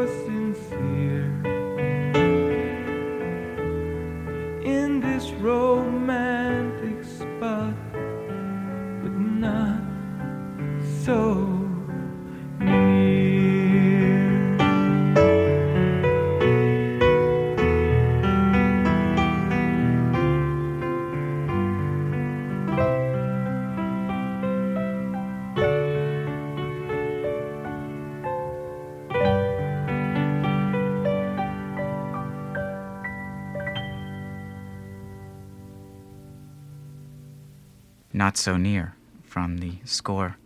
Not 38.22 38.36
So 38.36 38.56
Near 38.56 38.94
from 39.24 39.58
the 39.58 39.78
score 39.84 40.36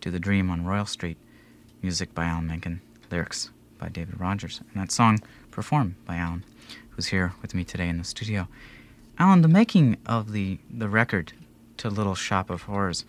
to 0.00 0.10
The 0.10 0.18
Dream 0.18 0.48
on 0.48 0.64
Royal 0.64 0.86
Street, 0.86 1.18
music 1.82 2.14
by 2.14 2.24
Alan 2.24 2.46
Menken, 2.46 2.80
lyrics 3.10 3.50
by 3.76 3.90
David 3.90 4.18
Rogers, 4.18 4.62
and 4.72 4.82
that 4.82 4.90
song 4.90 5.18
performed 5.50 5.96
by 6.06 6.16
Alan, 6.16 6.44
who's 6.88 7.08
here 7.08 7.34
with 7.42 7.54
me 7.54 7.62
today 7.62 7.90
in 7.90 7.98
the 7.98 8.04
studio. 8.04 8.48
Alan, 9.18 9.42
the 9.42 9.48
making 9.48 9.98
of 10.06 10.32
the, 10.32 10.60
the 10.70 10.88
record 10.88 11.34
to 11.76 11.90
Little 11.90 12.14
Shop 12.14 12.48
of 12.48 12.62
Horrors 12.62 13.04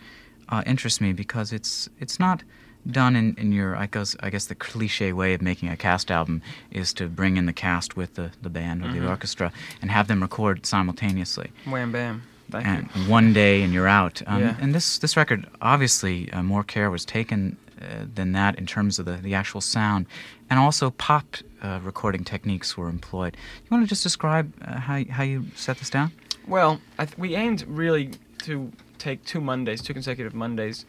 uh, 0.49 0.61
interests 0.65 0.99
me 0.99 1.13
because 1.13 1.53
it's 1.53 1.87
it's 1.97 2.19
not 2.19 2.43
done 2.85 3.15
in, 3.15 3.35
in 3.35 3.53
your 3.53 3.77
I 3.77 3.85
guess 3.85 4.17
I 4.19 4.29
guess 4.29 4.45
the 4.45 4.55
cliche 4.55 5.13
way 5.13 5.33
of 5.33 5.41
making 5.41 5.69
a 5.69 5.77
cast 5.77 6.11
album 6.11 6.41
is 6.69 6.91
to 6.95 7.07
bring 7.07 7.37
in 7.37 7.45
the 7.45 7.53
cast 7.53 7.95
with 7.95 8.15
the, 8.15 8.31
the 8.41 8.49
band 8.49 8.83
or 8.83 8.91
the 8.91 9.07
orchestra 9.07 9.53
and 9.81 9.89
have 9.89 10.09
them 10.09 10.21
record 10.21 10.65
simultaneously 10.65 11.51
Wham 11.65 11.93
bam. 11.93 12.23
Thank 12.51 12.67
and 12.67 12.89
you. 12.95 13.11
one 13.11 13.33
day 13.33 13.61
and 13.63 13.73
you're 13.73 13.87
out. 13.87 14.21
Um, 14.27 14.41
Yeah. 14.41 14.55
And 14.59 14.75
this 14.75 14.97
this 14.99 15.15
record, 15.17 15.47
obviously, 15.61 16.31
uh, 16.33 16.43
more 16.43 16.63
care 16.63 16.89
was 16.91 17.05
taken 17.05 17.57
uh, 17.81 18.05
than 18.15 18.31
that 18.33 18.57
in 18.59 18.65
terms 18.65 18.99
of 18.99 19.05
the, 19.05 19.17
the 19.17 19.33
actual 19.33 19.61
sound, 19.61 20.05
and 20.49 20.59
also 20.59 20.91
pop 20.91 21.25
uh, 21.63 21.79
recording 21.83 22.23
techniques 22.23 22.77
were 22.77 22.89
employed. 22.89 23.35
You 23.63 23.67
want 23.71 23.83
to 23.83 23.89
just 23.89 24.03
describe 24.03 24.53
uh, 24.61 24.79
how 24.79 25.03
how 25.09 25.23
you 25.23 25.45
set 25.55 25.77
this 25.77 25.89
down? 25.89 26.11
Well, 26.47 26.79
I 26.99 27.05
th- 27.05 27.17
we 27.17 27.35
aimed 27.35 27.65
really 27.67 28.11
to 28.39 28.71
take 28.97 29.23
two 29.25 29.41
Mondays, 29.41 29.81
two 29.81 29.93
consecutive 29.93 30.33
Mondays, 30.33 30.85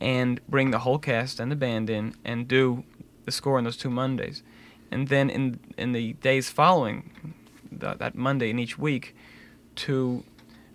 and 0.00 0.40
bring 0.48 0.70
the 0.70 0.78
whole 0.80 0.98
cast 0.98 1.40
and 1.40 1.50
the 1.50 1.56
band 1.56 1.90
in 1.90 2.14
and 2.24 2.46
do 2.48 2.84
the 3.24 3.32
score 3.32 3.58
on 3.58 3.64
those 3.64 3.76
two 3.76 3.90
Mondays, 3.90 4.42
and 4.90 5.08
then 5.08 5.30
in 5.30 5.58
in 5.76 5.92
the 5.92 6.12
days 6.14 6.50
following 6.50 7.10
th- 7.80 7.98
that 7.98 8.14
Monday 8.14 8.50
in 8.50 8.58
each 8.58 8.78
week, 8.78 9.14
to 9.76 10.22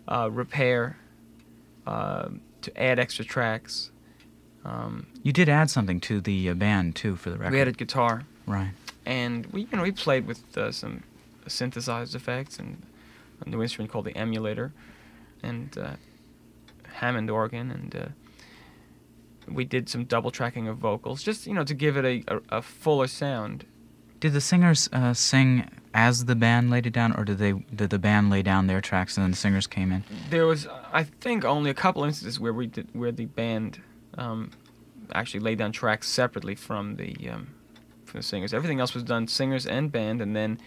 uh, 0.08 0.30
repair, 0.32 0.98
uh, 1.88 2.30
to 2.62 2.82
add 2.82 3.00
extra 3.00 3.26
tracks. 3.26 3.92
Um, 4.64 5.08
You 5.24 5.34
did 5.34 5.50
add 5.50 5.70
something 5.70 6.00
to 6.02 6.22
the 6.22 6.50
uh, 6.50 6.54
band 6.54 6.96
too 6.96 7.16
for 7.16 7.30
the 7.32 7.38
record. 7.38 7.54
we 7.54 7.62
added 7.62 7.78
guitar, 7.78 8.24
right. 8.46 8.72
and 9.06 9.46
we 9.48 9.62
you 9.62 9.78
know 9.78 9.84
we 9.84 9.92
played 9.92 10.28
with 10.28 10.58
uh, 10.58 10.72
some 10.72 11.04
synthesized 11.48 12.14
effects 12.16 12.60
and 12.60 12.82
a 13.44 13.50
new 13.50 13.62
instrument 13.62 13.92
called 13.92 14.06
the 14.06 14.16
emulator 14.16 14.72
and 15.42 15.76
uh, 15.78 15.94
Hammond 16.94 17.32
organ 17.32 17.72
and 17.72 17.96
uh, 17.96 18.06
we 19.52 19.66
did 19.66 19.90
some 19.90 20.06
double 20.06 20.30
tracking 20.30 20.68
of 20.68 20.78
vocals 20.78 21.24
just 21.24 21.48
you 21.48 21.54
know 21.56 21.64
to 21.64 21.74
give 21.74 21.98
it 21.98 22.06
a, 22.06 22.24
a, 22.36 22.58
a 22.58 22.62
fuller 22.62 23.08
sound 23.08 23.66
Did 24.20 24.34
the 24.34 24.42
singers 24.42 24.88
uh, 24.94 25.14
sing 25.16 25.68
as 25.94 26.26
the 26.26 26.36
band 26.36 26.70
laid 26.70 26.86
it 26.86 26.94
down, 26.94 27.12
or 27.18 27.24
did 27.26 27.38
they 27.38 27.54
did 27.76 27.90
the 27.90 28.00
band 28.00 28.30
lay 28.30 28.42
down 28.42 28.68
their 28.68 28.82
tracks 28.82 29.18
and 29.18 29.24
then 29.24 29.32
the 29.32 29.38
singers 29.38 29.68
came 29.68 29.92
in? 29.92 30.04
there 30.30 30.46
was 30.46 30.68
I 30.94 31.04
think 31.04 31.44
only 31.46 31.70
a 31.70 31.74
couple 31.74 32.04
instances 32.04 32.40
where 32.40 32.54
we 32.54 32.68
did 32.68 32.88
where 32.94 33.12
the 33.12 33.26
band 33.26 33.82
um, 34.18 34.52
actually 35.14 35.42
laid 35.42 35.58
down 35.58 35.72
tracks 35.72 36.08
separately 36.08 36.56
from 36.56 36.96
the 36.96 37.16
um, 37.30 37.48
from 38.06 38.20
the 38.20 38.24
singers 38.24 38.54
everything 38.54 38.80
else 38.80 38.94
was 38.94 39.04
done 39.04 39.28
singers 39.28 39.66
and 39.66 39.92
band 39.92 40.22
and 40.22 40.36
then 40.36 40.60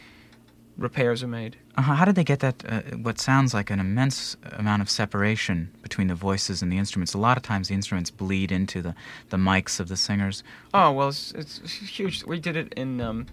repairs 0.76 1.22
are 1.22 1.28
made 1.28 1.56
Uh, 1.76 1.82
how 1.82 2.04
did 2.04 2.14
they 2.16 2.24
get 2.24 2.40
that? 2.40 2.64
Uh, 2.68 2.80
what 2.96 3.20
sounds 3.20 3.54
like 3.54 3.70
an 3.70 3.78
immense 3.80 4.36
amount 4.52 4.82
of 4.82 4.90
separation 4.90 5.70
between 5.82 6.08
the 6.08 6.14
voices 6.14 6.62
and 6.62 6.70
the 6.72 6.78
instruments. 6.78 7.14
A 7.14 7.18
lot 7.18 7.36
of 7.36 7.42
times 7.42 7.68
the 7.68 7.74
instruments 7.74 8.10
bleed 8.10 8.50
into 8.52 8.82
the, 8.82 8.94
the 9.30 9.36
mics 9.36 9.80
of 9.80 9.86
the 9.88 9.96
singers. 9.96 10.42
Oh 10.72 10.90
well, 10.92 11.08
it's, 11.08 11.32
it's 11.32 11.58
huge. 11.98 12.24
We 12.24 12.40
did 12.40 12.56
it 12.56 12.72
in 12.76 13.00
um, 13.00 13.26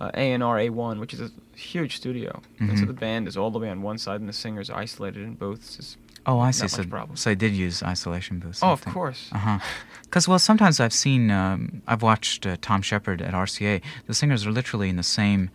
uh, 0.00 0.10
A&R 0.14 0.56
A1, 0.58 1.00
which 1.00 1.14
is 1.14 1.20
a 1.20 1.30
huge 1.56 1.96
studio. 1.96 2.40
And 2.60 2.78
so 2.78 2.84
Mhm. 2.84 2.88
the 2.88 2.92
band 2.92 3.28
is 3.28 3.36
all 3.36 3.50
the 3.50 3.58
way 3.58 3.70
on 3.70 3.82
one 3.82 3.98
side, 3.98 4.20
and 4.20 4.28
the 4.28 4.32
singers 4.34 4.68
are 4.70 4.78
isolated 4.78 5.22
in 5.22 5.34
booths. 5.34 5.78
It's, 5.78 5.96
Oh, 6.28 6.40
I 6.40 6.50
see. 6.50 6.66
So, 6.66 6.82
problem. 6.82 7.16
so 7.16 7.30
they 7.30 7.36
did 7.36 7.52
use 7.54 7.84
isolation 7.84 8.40
booths. 8.40 8.60
oh, 8.60 8.72
of 8.72 8.80
think. 8.80 8.94
course. 8.94 9.28
Uh 9.32 9.38
huh. 9.38 9.58
Because 10.02 10.26
well, 10.26 10.40
sometimes 10.40 10.80
I've 10.80 10.92
seen, 10.92 11.30
um, 11.30 11.82
I've 11.86 12.02
watched 12.02 12.44
uh, 12.46 12.56
Tom 12.60 12.82
Shepard 12.82 13.22
at 13.22 13.32
RCA. 13.32 13.80
The 14.06 14.14
singers 14.14 14.44
are 14.44 14.50
literally 14.50 14.88
in 14.88 14.96
the 14.96 15.04
same 15.04 15.50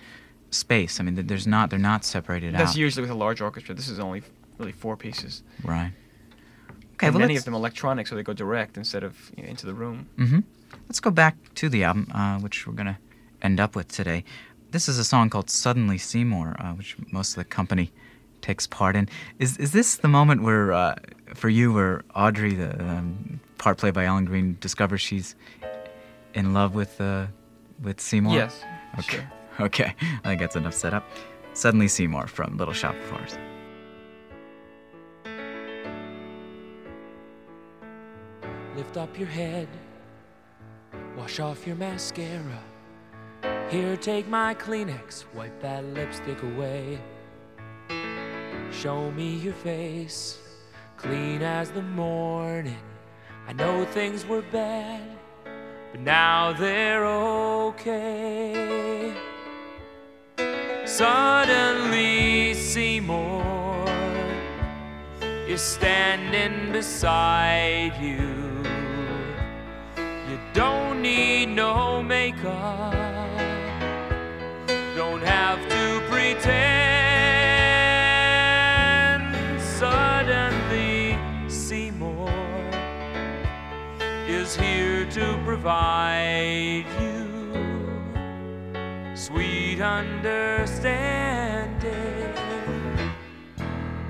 space. 0.50 1.00
I 1.00 1.04
mean, 1.04 1.16
there's 1.28 1.46
not, 1.46 1.70
they're 1.72 1.78
not 1.80 2.06
separated 2.06 2.54
That's 2.54 2.62
out. 2.62 2.66
That's 2.68 2.78
usually 2.78 3.02
with 3.02 3.12
a 3.12 3.16
large 3.16 3.42
orchestra. 3.42 3.76
This 3.76 3.90
is 3.90 4.00
only 4.00 4.24
really 4.60 4.72
four 4.72 4.96
pieces. 4.96 5.44
right. 5.64 5.92
Okay. 6.96 7.08
and 7.08 7.16
well, 7.16 7.22
many 7.22 7.36
of 7.36 7.46
them 7.46 7.54
electronic, 7.56 8.06
so 8.08 8.16
they 8.16 8.22
go 8.24 8.32
direct 8.34 8.78
instead 8.78 9.04
of 9.04 9.32
you 9.36 9.44
know, 9.44 9.50
into 9.50 9.66
the 9.66 9.74
room. 9.74 10.08
Mm-hmm. 10.18 10.40
Let's 10.88 11.00
go 11.00 11.10
back 11.12 11.36
to 11.56 11.68
the 11.68 11.84
album, 11.84 12.08
uh, 12.14 12.40
which 12.40 12.66
we're 12.68 12.74
going 12.76 12.86
to 12.94 12.98
end 13.42 13.60
up 13.60 13.76
with 13.76 13.88
today. 13.88 14.24
This 14.72 14.88
is 14.88 14.98
a 14.98 15.04
song 15.04 15.30
called 15.30 15.50
"Suddenly 15.50 15.98
Seymour," 15.98 16.56
uh, 16.60 16.74
which 16.74 16.96
most 17.12 17.32
of 17.32 17.36
the 17.36 17.46
company 17.46 17.92
takes 18.42 18.68
part 18.68 18.96
in. 18.96 19.10
Is 19.40 19.58
is 19.58 19.72
this 19.72 19.98
the 19.98 20.08
moment 20.08 20.44
where, 20.44 20.72
uh, 20.72 20.96
for 21.34 21.50
you, 21.50 21.74
where 21.74 22.04
Audrey, 22.16 22.56
the 22.56 22.80
um, 22.82 23.40
part 23.58 23.78
played 23.78 23.94
by 23.94 24.06
Ellen 24.06 24.26
Greene, 24.26 24.58
discovers 24.60 25.02
she's 25.02 25.36
in 26.34 26.54
love 26.54 26.74
with 26.76 27.00
uh, 27.02 27.28
with 27.82 28.00
Seymour? 28.00 28.34
Yes. 28.34 28.64
Okay. 29.00 29.18
Sure. 29.18 29.32
Okay. 29.60 29.94
I 30.24 30.30
think 30.30 30.40
that's 30.40 30.56
enough 30.56 30.74
setup. 30.74 31.06
Suddenly 31.54 31.90
Seymour 31.90 32.28
from 32.28 32.58
Little 32.58 32.74
Shop 32.74 32.96
of 32.96 33.10
Horrors. 33.10 33.38
Lift 38.76 38.98
up 38.98 39.20
your 39.20 39.28
head. 39.28 39.68
Wash 41.18 41.40
off 41.42 41.68
your 41.68 41.76
mascara. 41.76 42.64
Here, 43.72 43.96
take 43.96 44.28
my 44.28 44.54
Kleenex. 44.54 45.24
Wipe 45.34 45.62
that 45.62 45.86
lipstick 45.94 46.44
away. 46.44 47.00
Show 48.70 49.10
me 49.12 49.38
your 49.38 49.54
face, 49.54 50.40
clean 50.98 51.42
as 51.42 51.72
the 51.72 51.82
morning. 51.82 52.84
I 53.48 53.54
know 53.54 53.86
things 53.86 54.26
were 54.26 54.42
bad, 54.52 55.02
but 55.94 56.02
now 56.02 56.52
they're 56.52 57.06
okay. 57.06 59.16
Suddenly, 60.86 62.56
Seymour 62.56 63.86
is 65.48 65.62
standing 65.62 66.74
beside 66.74 67.94
you. 68.02 68.66
You 70.30 70.38
don't 70.54 71.02
need 71.02 71.46
no 71.46 72.04
makeup, 72.04 73.01
provide 85.52 86.86
you 87.02 87.28
sweet 89.14 89.82
understanding. 89.82 90.32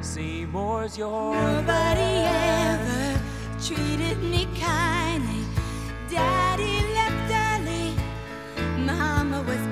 Seymour's 0.02 1.00
your 1.00 1.34
Nobody 1.34 2.14
ever 2.70 3.20
treated 3.60 4.20
me 4.22 4.48
kindly. 4.60 5.44
Daddy 6.12 6.76
left 6.94 7.32
early. 7.48 7.96
Mama 8.86 9.42
was 9.42 9.71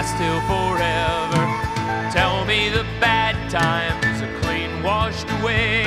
lasts 0.00 0.18
till 0.18 0.40
forever. 0.48 1.42
Tell 2.10 2.44
me 2.46 2.70
the 2.70 2.84
bad 3.00 3.34
times 3.50 4.22
are 4.22 4.40
clean 4.40 4.82
washed 4.82 5.28
away. 5.40 5.79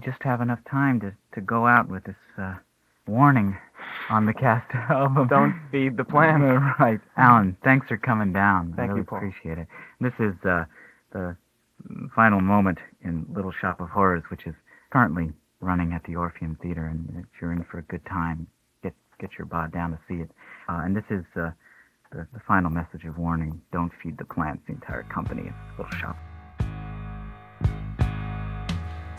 We 0.00 0.10
just 0.10 0.22
have 0.22 0.40
enough 0.40 0.60
time 0.70 1.00
to, 1.00 1.12
to 1.34 1.40
go 1.40 1.66
out 1.66 1.88
with 1.88 2.04
this 2.04 2.16
uh, 2.38 2.54
warning 3.06 3.56
on 4.08 4.26
the 4.26 4.32
cast 4.32 4.72
album. 4.90 5.28
Don't 5.28 5.60
feed 5.70 5.96
the 5.96 6.04
plant. 6.04 6.42
right. 6.80 7.00
Alan, 7.16 7.56
thanks 7.62 7.88
for 7.88 7.96
coming 7.96 8.32
down. 8.32 8.74
Thank 8.76 8.78
I 8.78 8.92
really 8.92 9.00
you, 9.00 9.04
Paul. 9.04 9.18
appreciate 9.18 9.58
it. 9.58 9.66
This 10.00 10.12
is 10.18 10.34
uh, 10.44 10.64
the 11.12 11.36
final 12.14 12.40
moment 12.40 12.78
in 13.02 13.26
Little 13.34 13.52
Shop 13.52 13.80
of 13.80 13.88
Horrors, 13.88 14.22
which 14.30 14.46
is 14.46 14.54
currently 14.90 15.32
running 15.60 15.92
at 15.92 16.04
the 16.04 16.16
Orpheum 16.16 16.56
Theater. 16.62 16.86
And 16.86 17.24
if 17.24 17.40
you're 17.40 17.52
in 17.52 17.64
for 17.64 17.78
a 17.78 17.82
good 17.82 18.04
time, 18.06 18.46
get 18.82 18.94
get 19.18 19.30
your 19.38 19.46
bod 19.46 19.72
down 19.72 19.90
to 19.90 19.98
see 20.08 20.22
it. 20.22 20.30
Uh, 20.68 20.82
and 20.84 20.96
this 20.96 21.04
is 21.10 21.24
uh, 21.36 21.50
the, 22.12 22.26
the 22.32 22.40
final 22.46 22.70
message 22.70 23.04
of 23.04 23.18
warning. 23.18 23.60
Don't 23.72 23.92
feed 24.02 24.18
the 24.18 24.24
plants, 24.24 24.62
the 24.66 24.74
entire 24.74 25.02
company 25.04 25.50
Little 25.78 25.98
Shop. 25.98 26.16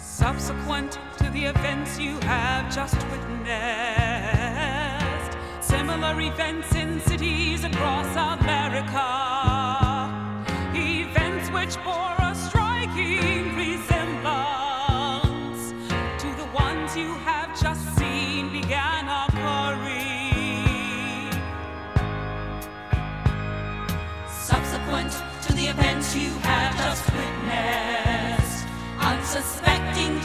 Subsequent 0.02 0.98
to 1.20 1.30
the 1.30 1.46
events 1.46 2.00
you 2.00 2.20
have 2.22 2.74
just 2.74 2.96
witnessed, 3.12 3.48
similar 5.62 6.20
events 6.20 6.74
in 6.76 7.00
cities 7.02 7.64
across 7.64 8.08
America, 8.40 9.06
events 10.74 11.50
which 11.52 11.78
bore 11.84 12.21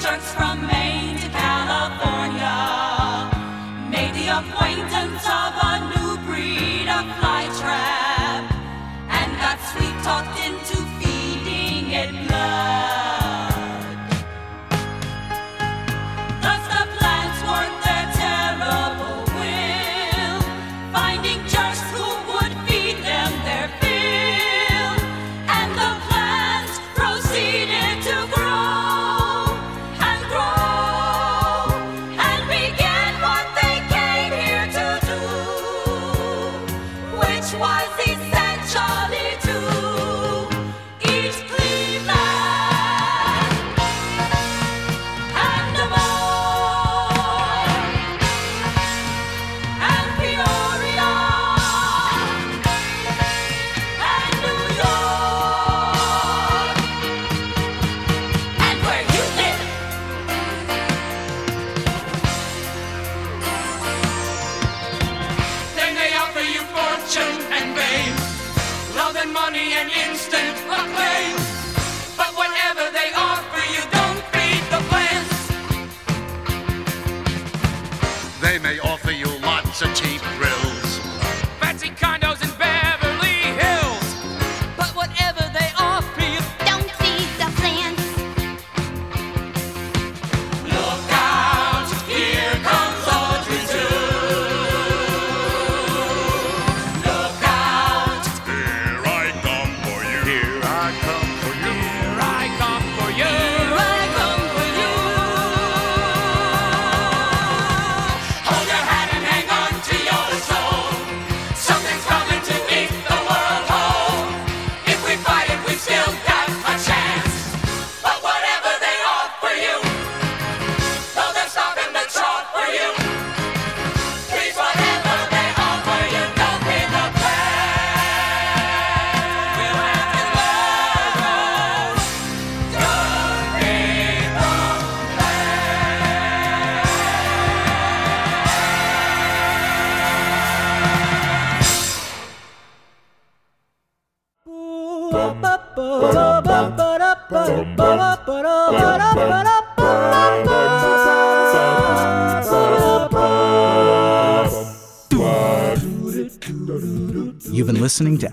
jerks 0.07 0.33
from 0.35 0.76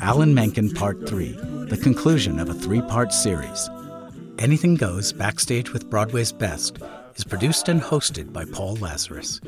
Alan 0.03 0.33
Menken 0.33 0.69
Part 0.69 1.07
3, 1.07 1.31
the 1.69 1.79
conclusion 1.81 2.37
of 2.37 2.49
a 2.49 2.53
three 2.53 2.81
part 2.81 3.13
series. 3.13 3.69
Anything 4.37 4.75
Goes 4.75 5.13
Backstage 5.13 5.71
with 5.71 5.89
Broadway's 5.89 6.33
Best 6.33 6.79
is 7.15 7.23
produced 7.23 7.69
and 7.69 7.81
hosted 7.81 8.33
by 8.33 8.43
Paul 8.43 8.75
Lazarus. 8.75 9.39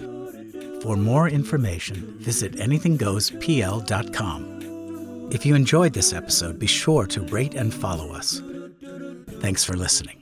For 0.82 0.96
more 0.96 1.28
information, 1.28 2.18
visit 2.20 2.54
anythinggoespl.com. 2.54 5.30
If 5.34 5.46
you 5.46 5.56
enjoyed 5.56 5.92
this 5.92 6.14
episode, 6.14 6.58
be 6.58 6.68
sure 6.68 7.06
to 7.08 7.20
rate 7.24 7.56
and 7.56 7.74
follow 7.74 8.14
us. 8.14 8.42
Thanks 9.42 9.66
for 9.66 9.76
listening. 9.76 10.22